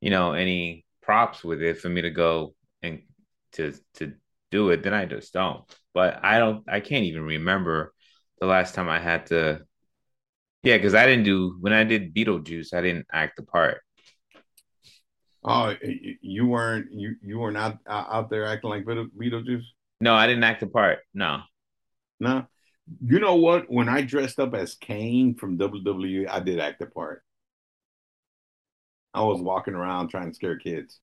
[0.00, 3.02] you know, any props with it for me to go and
[3.52, 4.14] to to
[4.50, 5.64] do it, then I just don't.
[5.92, 7.92] But I don't I can't even remember
[8.40, 9.60] the last time I had to
[10.62, 13.82] Yeah, because I didn't do when I did Beetlejuice, I didn't act the part.
[15.44, 15.74] Oh,
[16.22, 19.64] you weren't you you were not uh, out there acting like Beetlejuice?
[20.00, 21.00] No, I didn't act the part.
[21.12, 21.42] No.
[22.18, 22.46] No.
[23.00, 23.70] You know what?
[23.70, 27.22] When I dressed up as Kane from WWE, I did act the part.
[29.12, 31.00] I was walking around trying to scare kids.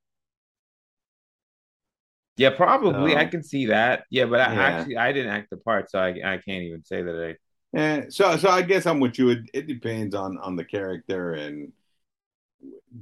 [2.38, 3.16] Yeah, probably.
[3.16, 4.04] I can see that.
[4.10, 4.66] Yeah, but I Yeah.
[4.68, 7.36] actually I didn't act the part, so I I can't even say that I
[7.74, 9.30] Yeah, so so I guess I'm with you.
[9.32, 11.74] It, it depends on on the character and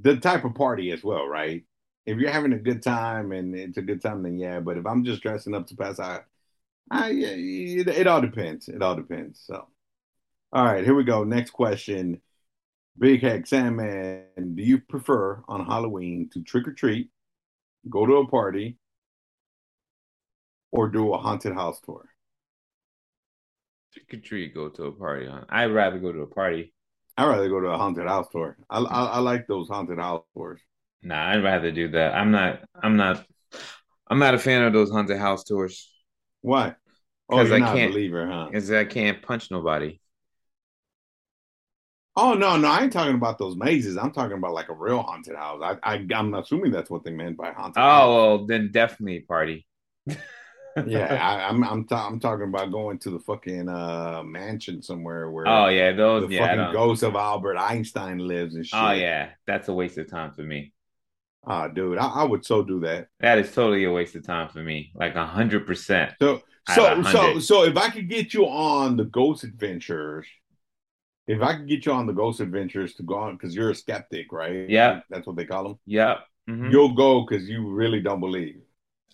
[0.02, 1.64] the type of party as well, right?
[2.06, 4.60] If you're having a good time and it's a good time, then yeah.
[4.60, 6.26] But if I'm just dressing up to pass out,
[6.92, 8.68] Uh, I it, it all depends.
[8.68, 9.42] It all depends.
[9.46, 9.68] So,
[10.52, 11.24] all right, here we go.
[11.24, 12.22] Next question.
[12.98, 17.10] Big Hec Sandman, do you prefer on Halloween to trick or treat,
[17.90, 18.78] go to a party,
[20.72, 22.08] or do a haunted house tour?
[23.94, 25.46] trick or treat, go to a party on.
[25.50, 26.74] I'd rather go to a party.
[27.18, 28.58] I'd rather go to a haunted house tour.
[28.70, 30.62] I, I, I like those haunted house tours.
[31.02, 32.16] Nah, I'd rather do that.
[32.16, 32.62] I'm not.
[32.76, 33.26] I'm not.
[34.08, 35.93] I'm not a fan of those haunted house tours
[36.44, 36.76] Why?
[37.30, 38.46] Oh, you're I not can't- a believer, huh?
[38.52, 40.00] because I can't punch nobody.
[42.16, 43.98] Oh no, no, I ain't talking about those mazes.
[43.98, 45.62] I'm talking about like a real haunted house.
[45.64, 47.82] I, I I'm assuming that's what they meant by haunted.
[47.82, 48.08] Oh house.
[48.10, 49.66] well, then definitely party.
[50.86, 51.18] yeah.
[51.22, 55.48] I, I'm I'm ta- I'm talking about going to the fucking uh mansion somewhere where
[55.48, 56.28] oh yeah, those.
[56.28, 56.48] the Yeah.
[56.48, 58.80] Fucking ghost of Albert Einstein lives and shit.
[58.80, 60.73] Oh yeah, that's a waste of time for me.
[61.46, 63.08] Ah, dude, I, I would so do that.
[63.20, 64.92] That is totally a waste of time for me.
[64.96, 66.14] Like a hundred percent.
[66.22, 66.42] So
[66.74, 70.26] so so so if I could get you on the ghost adventures,
[71.28, 73.76] if I could get you on the ghost adventures to go on because you're a
[73.76, 74.70] skeptic, right?
[74.70, 75.02] Yeah.
[75.10, 75.80] that's what they call them.
[75.86, 76.20] Yep.
[76.50, 76.72] Mhm.
[76.72, 78.62] You'll go because you really don't believe.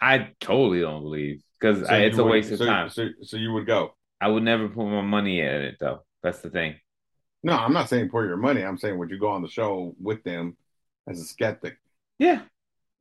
[0.01, 2.89] I totally don't believe because So it's a would- waste of so- time.
[2.89, 3.95] So, so you would go.
[4.21, 6.03] I would never put my money in it though.
[6.21, 6.75] That's the thing.
[7.41, 8.63] No, I'm not saying pour your money.
[8.63, 10.57] I'm saying would you go on the show with them
[11.07, 11.77] as a skeptic?
[12.19, 12.41] Yeah.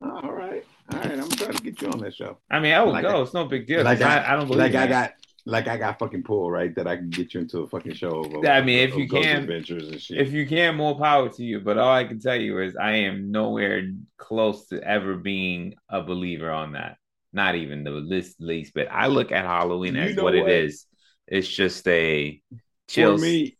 [0.01, 1.11] All right, all right.
[1.19, 2.37] I'm trying to get you on that show.
[2.49, 3.19] I mean, I would Like go.
[3.19, 3.83] I- It's no big deal.
[3.83, 5.11] like 'cause I, I, I don't believe like I got
[5.45, 8.21] like I got fucking pull right that I can get you into a fucking show.
[8.23, 10.17] Of, I mean, if of you Ghost can- adventures and shit.
[10.21, 11.59] If you can, more power to you.
[11.59, 13.83] But all I can tell you is I am nowhere
[14.17, 16.97] close to ever being a believer on that.
[17.33, 18.87] Not even the least least bit.
[18.89, 20.35] I look at Halloween You as what, what?
[20.35, 20.85] it is.
[21.27, 22.57] It's just a for
[22.87, 23.17] chill.
[23.17, 23.57] me,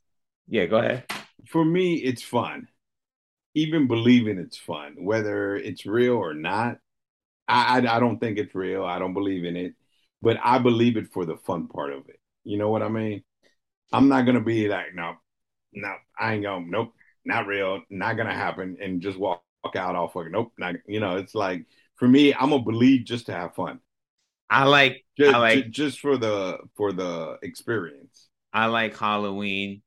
[0.47, 1.03] yeah, go ahead.
[1.47, 2.67] for me, it's fun.
[3.55, 6.77] Even believing it's fun, whether it's real or not.
[7.47, 8.85] I, I I don't think it's real.
[8.85, 9.73] I don't believe in it,
[10.21, 12.19] but I believe it for the fun part of it.
[12.43, 13.23] You know what I mean?
[13.91, 15.15] I'm not gonna be like, no,
[15.73, 16.93] no, I ain't gonna, nope,
[17.25, 20.99] not real, not gonna happen, and just walk, walk out all fucking, nope, not, you
[20.99, 23.79] know, it's like for me, I'm gonna believe just to have fun,
[24.49, 28.29] I like just, I like ju- just for the for the experience.
[28.53, 29.81] I like Halloween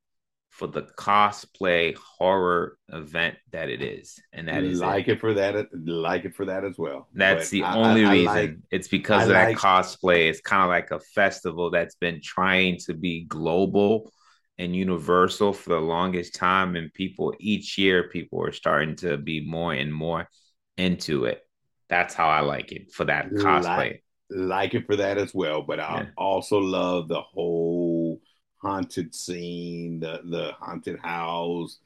[0.53, 5.13] for the cosplay horror event that it is, and that is like it.
[5.13, 5.19] it.
[5.19, 7.07] for that, like it for that as well.
[7.13, 8.25] That's But the I- only I- I reason.
[8.35, 10.29] like- it's because of that like- cosplay.
[10.29, 14.11] It's kind of like a festival that's been trying to be global
[14.59, 16.75] and universal for the longest time.
[16.75, 20.29] And people each year, people are starting to be more and more
[20.77, 21.41] into it.
[21.89, 23.63] That's how I like it for that cosplay.
[23.63, 25.61] Like- like it for that as well.
[25.63, 26.05] But I Yeah.
[26.17, 27.92] also love the whole
[28.63, 31.77] haunted scene, the the haunted house.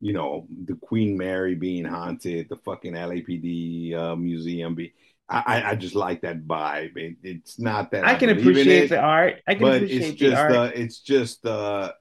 [0.00, 4.74] You know, the Queen Mary being haunted, the fucking LAPD uh, museum.
[4.74, 4.92] Be,
[5.28, 6.96] I, I just like that vibe.
[6.96, 9.40] It, it's not that I can appreciate it, the art.
[9.46, 10.52] I can appreciate it's the just art.
[10.52, 11.92] uh, it's just uh,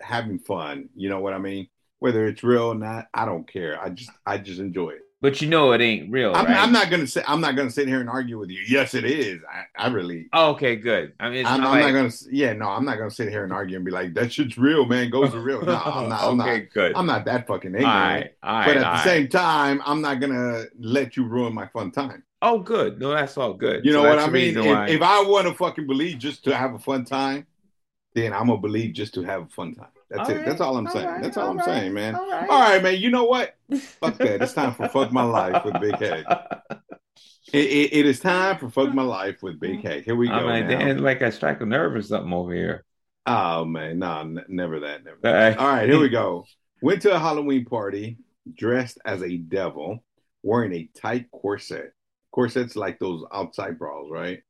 [0.00, 0.90] having fun.
[0.94, 1.68] You know what I mean?
[2.00, 3.80] Whether it's real or not, I don't care.
[3.80, 5.02] I just I just enjoy it.
[5.20, 6.56] But you know it ain't real, I'm, right?
[6.56, 8.60] I'm not gonna say I'm not gonna sit here and argue with you.
[8.66, 9.40] Yes, it is.
[9.50, 10.28] I, I really.
[10.32, 11.12] Oh, okay, good.
[11.20, 12.12] I mean, it's I'm, not I'm like, not gonna.
[12.30, 14.86] Yeah, no, I'm not gonna sit here and argue and be like, "That shit's real,
[14.86, 15.10] man.
[15.10, 16.22] Ghosts are real." No, I'm not.
[16.22, 16.70] I'm okay, not.
[16.72, 16.92] good.
[16.96, 17.94] I'm not that fucking all ignorant.
[17.96, 18.66] right, all right.
[18.66, 19.04] but at all the right.
[19.04, 22.22] same time, I'm not gonna let you ruin my fun time.
[22.42, 22.98] oh, good.
[22.98, 23.84] No, that's all good.
[23.84, 24.54] You So know what I mean?
[24.64, 27.46] why- If, if I want to fucking believe just to have a fun time,
[28.14, 29.88] then I'm gonna believe just to have a fun time.
[30.10, 30.38] That's All it.
[30.38, 31.06] right, That's all I'm all saying.
[31.06, 32.16] right, That's all, all I'm right, saying, man.
[32.16, 32.50] all right.
[32.50, 32.98] All right, man.
[32.98, 33.54] You know what?
[33.78, 34.42] Fuck that.
[34.42, 36.24] It's time for fuck my life with Big Hec.
[37.52, 39.86] It, it, it is time for fuck my life with Big mm-hmm.
[39.88, 40.04] Head.
[40.04, 40.34] Here we go.
[40.34, 40.92] I'm like, now.
[41.02, 42.84] like I strike a nerve or something over here.
[43.26, 45.18] Oh man, no, n- never that, never.
[45.22, 45.32] That.
[45.32, 45.56] right.
[45.58, 46.44] All right, here we go.
[46.80, 48.18] Went to a Halloween party
[48.56, 49.98] dressed as a devil,
[50.42, 51.92] wearing a tight corset.
[52.32, 54.42] Corsets like those outside bras, right?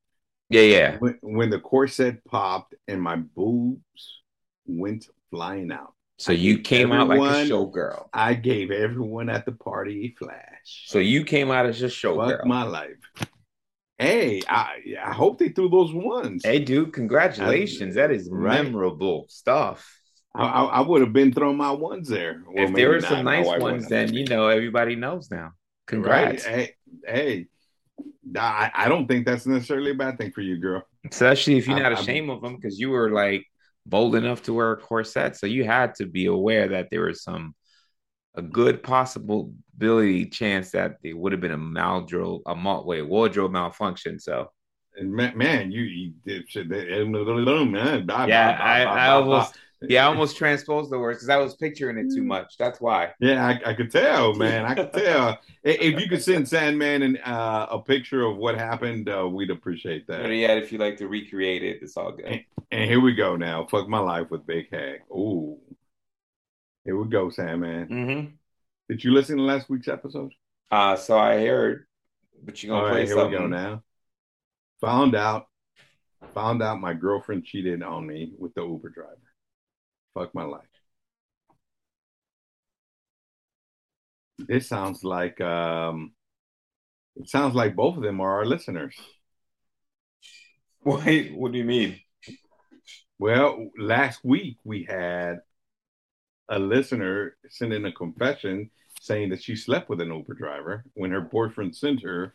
[0.51, 0.97] Yeah, yeah.
[0.99, 4.23] When, when the corset popped and my boobs
[4.67, 8.09] went flying out, So you came out like a showgirl.
[8.13, 10.85] I gave everyone at the party a flash.
[10.87, 12.39] So you came out as a showgirl.
[12.39, 12.97] fuck my life.
[13.99, 16.43] Hey, I I hope they threw those ones.
[16.45, 17.95] Hey, dude, congratulations.
[17.95, 18.65] That is Right.
[18.65, 19.87] memorable stuff.
[20.35, 22.43] I, I, I would have been throwing my ones there.
[22.47, 23.37] Well, if there were some not.
[23.37, 25.53] Nice ones, then you know everybody knows now.
[25.87, 26.47] Congrats.
[26.47, 26.55] Right?
[26.55, 26.75] Hey,
[27.07, 27.47] hey,
[28.37, 30.83] I, I don't think that's necessarily a bad thing for you, girl.
[31.11, 33.47] Especially if you're not I- ashamed of them, because you were like
[33.87, 37.23] bold enough to wear a corset, so you had to be aware that there was
[37.23, 37.55] some
[38.35, 43.53] a good possibility chance that it would have been a maldro a mal- wait wardrobe
[43.53, 44.21] malfunction.
[44.21, 44.51] So
[44.97, 46.69] And man, you, you did shit.
[46.71, 49.57] Yeah, I, I almost.
[49.89, 52.57] Yeah I almost transposed the words because I was picturing it too much.
[52.59, 53.13] That's why.
[53.19, 54.65] Yeah, I, I could tell, man.
[54.65, 55.39] I could tell.
[55.63, 60.07] If you could send Sandman and uh, a picture of what happened, uh, we'd appreciate
[60.09, 60.23] that.
[60.23, 62.45] But yeah, if you like to recreate it, it's all good.
[62.71, 63.67] And here we go now.
[63.67, 65.03] Fuck my life with Big Hec.
[65.11, 65.59] Ooh.
[66.85, 67.89] Here we go, Sandman.
[67.89, 68.35] Mm-hmm.
[68.89, 70.33] Did you listen to last week's episode?
[70.71, 71.87] Uh, so I heard,
[72.43, 73.33] but you All gonna play right, here something?
[73.33, 73.83] we go now.
[74.81, 75.47] Found out,
[76.35, 79.17] found out my girlfriend cheated on me with the Uber driver.
[80.15, 80.67] Fuck my life.
[84.39, 86.13] This sounds like um,
[87.17, 88.97] it sounds like both of them are our listeners.
[90.85, 92.01] Wait, what do you mean?
[93.19, 95.41] Well, last week we had
[96.49, 101.11] a listener send in a confession saying that she slept with an Uber driver when
[101.11, 102.35] her boyfriend sent her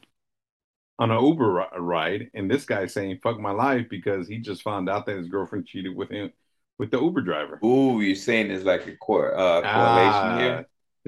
[0.97, 4.89] on an Uber ride, and this guy saying "fuck my life" because he just found
[4.89, 6.31] out that his girlfriend cheated with him
[6.77, 7.59] with the Uber driver.
[7.63, 10.65] Ooh, you're saying there's like a cor- uh, correlation Ah, here.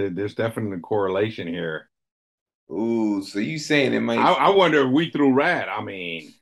[0.10, 1.90] There's definitely a correlation here.
[2.72, 4.20] Ooh, so you saying it might?
[4.20, 5.70] I, I wonder if we threw rat.
[5.70, 6.34] I mean,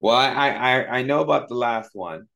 [0.00, 2.26] well, I, I I know about the last one.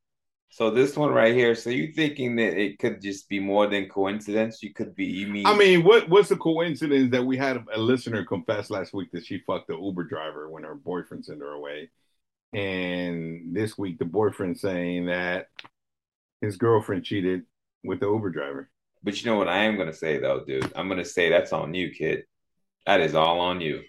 [0.51, 1.57] So this one right here.
[1.57, 4.63] So you thinking that it could just be more than coincidence?
[4.63, 5.07] You could be.
[5.07, 5.47] You mean?
[5.47, 9.27] I mean, what what's the coincidence that we had a listener confess last week that
[9.27, 11.91] she fucked the Uber driver when her boyfriend sent her away,
[12.55, 15.49] and this week the boyfriend saying that
[16.41, 17.43] his girlfriend cheated
[17.85, 18.71] with the Uber driver.
[19.03, 20.73] But you know what I am gonna say though, dude.
[20.75, 22.25] I'm gonna say that's on you, kid.
[22.87, 23.83] That is all on you.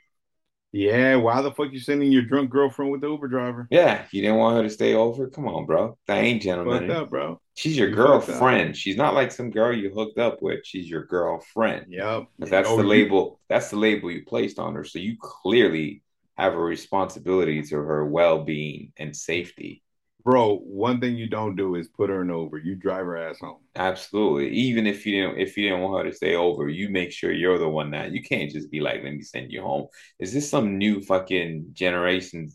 [0.71, 3.65] Yeah, why the fuck you sending your drunk girlfriend with the Uber driver?
[3.71, 5.29] Yeah, you didn't want her to stay over.
[5.29, 5.97] Come on, bro.
[6.07, 6.91] That ain't Fucked gentleman.
[6.91, 7.39] up, bro.
[7.55, 8.75] She's your You girlfriend.
[8.75, 10.65] She's not like some girl you hooked up with.
[10.65, 11.85] She's your girlfriend.
[11.89, 12.25] Yep.
[12.39, 13.39] That's Oh, the label.
[13.47, 14.83] That's the label you placed on her.
[14.83, 16.01] So you clearly
[16.37, 19.81] have a responsibility to her well-being and safety.
[20.23, 22.57] Bro, one thing you don't do is put her in Uber.
[22.57, 23.59] You drive her ass home.
[23.75, 24.49] Absolutely.
[24.49, 27.31] Even if you didn't, if you didn't want her to stay over, you make sure
[27.31, 29.85] you're the one that you can't just be like, "Let me send you home."
[30.17, 32.49] Is this some new fucking Generation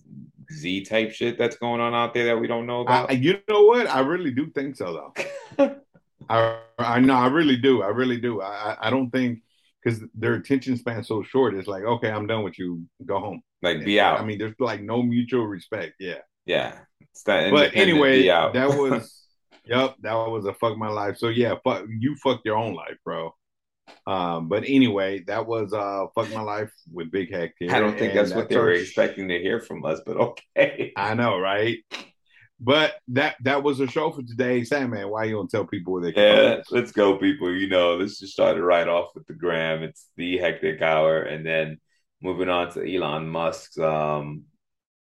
[0.52, 3.08] Z type shit that's going on out there that we don't know about?
[3.08, 3.86] I- you know what?
[3.86, 5.12] I really do think so,
[5.56, 5.76] though.
[6.28, 7.82] I I know I really do.
[7.82, 8.40] I really do.
[8.40, 9.42] I I- I don't think
[9.82, 11.54] because their attention span's so short.
[11.54, 12.84] It's like, okay, I'm done with you.
[13.06, 13.42] Go home.
[13.62, 14.20] Like, be out.
[14.20, 15.94] I mean, there's like no mutual respect.
[15.98, 16.18] Yeah.
[16.46, 16.78] yeah.
[17.00, 18.54] It's that But anyway, be out.
[18.54, 19.26] that was
[19.64, 21.18] yep, that was a fuck my life.
[21.18, 23.34] So yeah, fuck you fucked your own life, bro.
[24.06, 27.66] Um, but anyway, that was uh fuck my life with Big Hector.
[27.70, 30.92] I don't think that's what they our were expecting to hear from us, but okay.
[30.96, 31.78] I know, right?
[32.60, 34.64] But that that was a show for today.
[34.64, 37.52] Sandman, why you don't tell people where they can Yeah, let's go, people.
[37.52, 39.82] You know, let's just start it right off with the gram.
[39.82, 41.80] It's the hectic hour, and then
[42.22, 44.44] moving on to Elon Musk's um,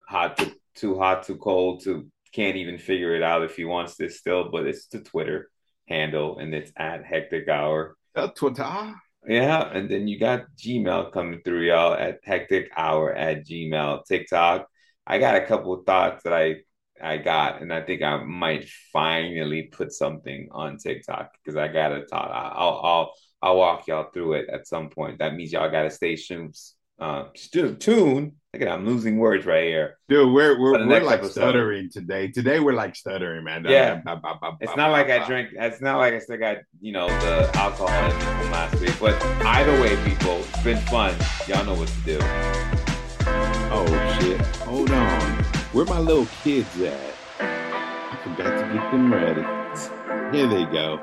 [0.08, 3.96] hot to too hot, too cold, to can't even figure it out if he wants
[3.96, 5.48] this still, but it's the Twitter
[5.88, 7.96] handle, and it's at hectic hour.
[8.14, 8.94] Uh, Twitter.
[9.26, 14.04] Yeah, and then you got Gmail coming through, y'all, at hectic hour at Gmail.
[14.06, 14.66] TikTok.
[15.06, 16.56] I got a couple of thoughts that I
[17.02, 21.92] I got, and I think I might finally put something on TikTok because I got
[21.92, 22.30] a thought.
[22.32, 25.18] I'll I'll I'll walk y'all through it at some point.
[25.18, 26.54] That means y'all gotta stay tuned.
[26.98, 28.32] Uh, stu- tuned.
[28.54, 29.98] Look at I'm losing words right here.
[30.08, 31.32] Dude, we're we're, we're like episode.
[31.32, 32.28] stuttering today.
[32.28, 33.66] Today we're like stuttering, man.
[33.68, 33.96] Yeah.
[33.96, 35.26] Ba- ba- ba- It's not like I ba.
[35.26, 35.50] drank.
[35.52, 38.94] It's not like I still got you know the alcohol from last week.
[38.98, 41.14] But either way, people, it's been fun.
[41.46, 42.18] Y'all know what to do.
[43.68, 44.40] Oh shit.
[44.64, 45.20] Hold on.
[45.72, 46.98] Where my little kids at?
[47.38, 49.42] I forgot to get them ready.
[50.34, 50.98] Here they go.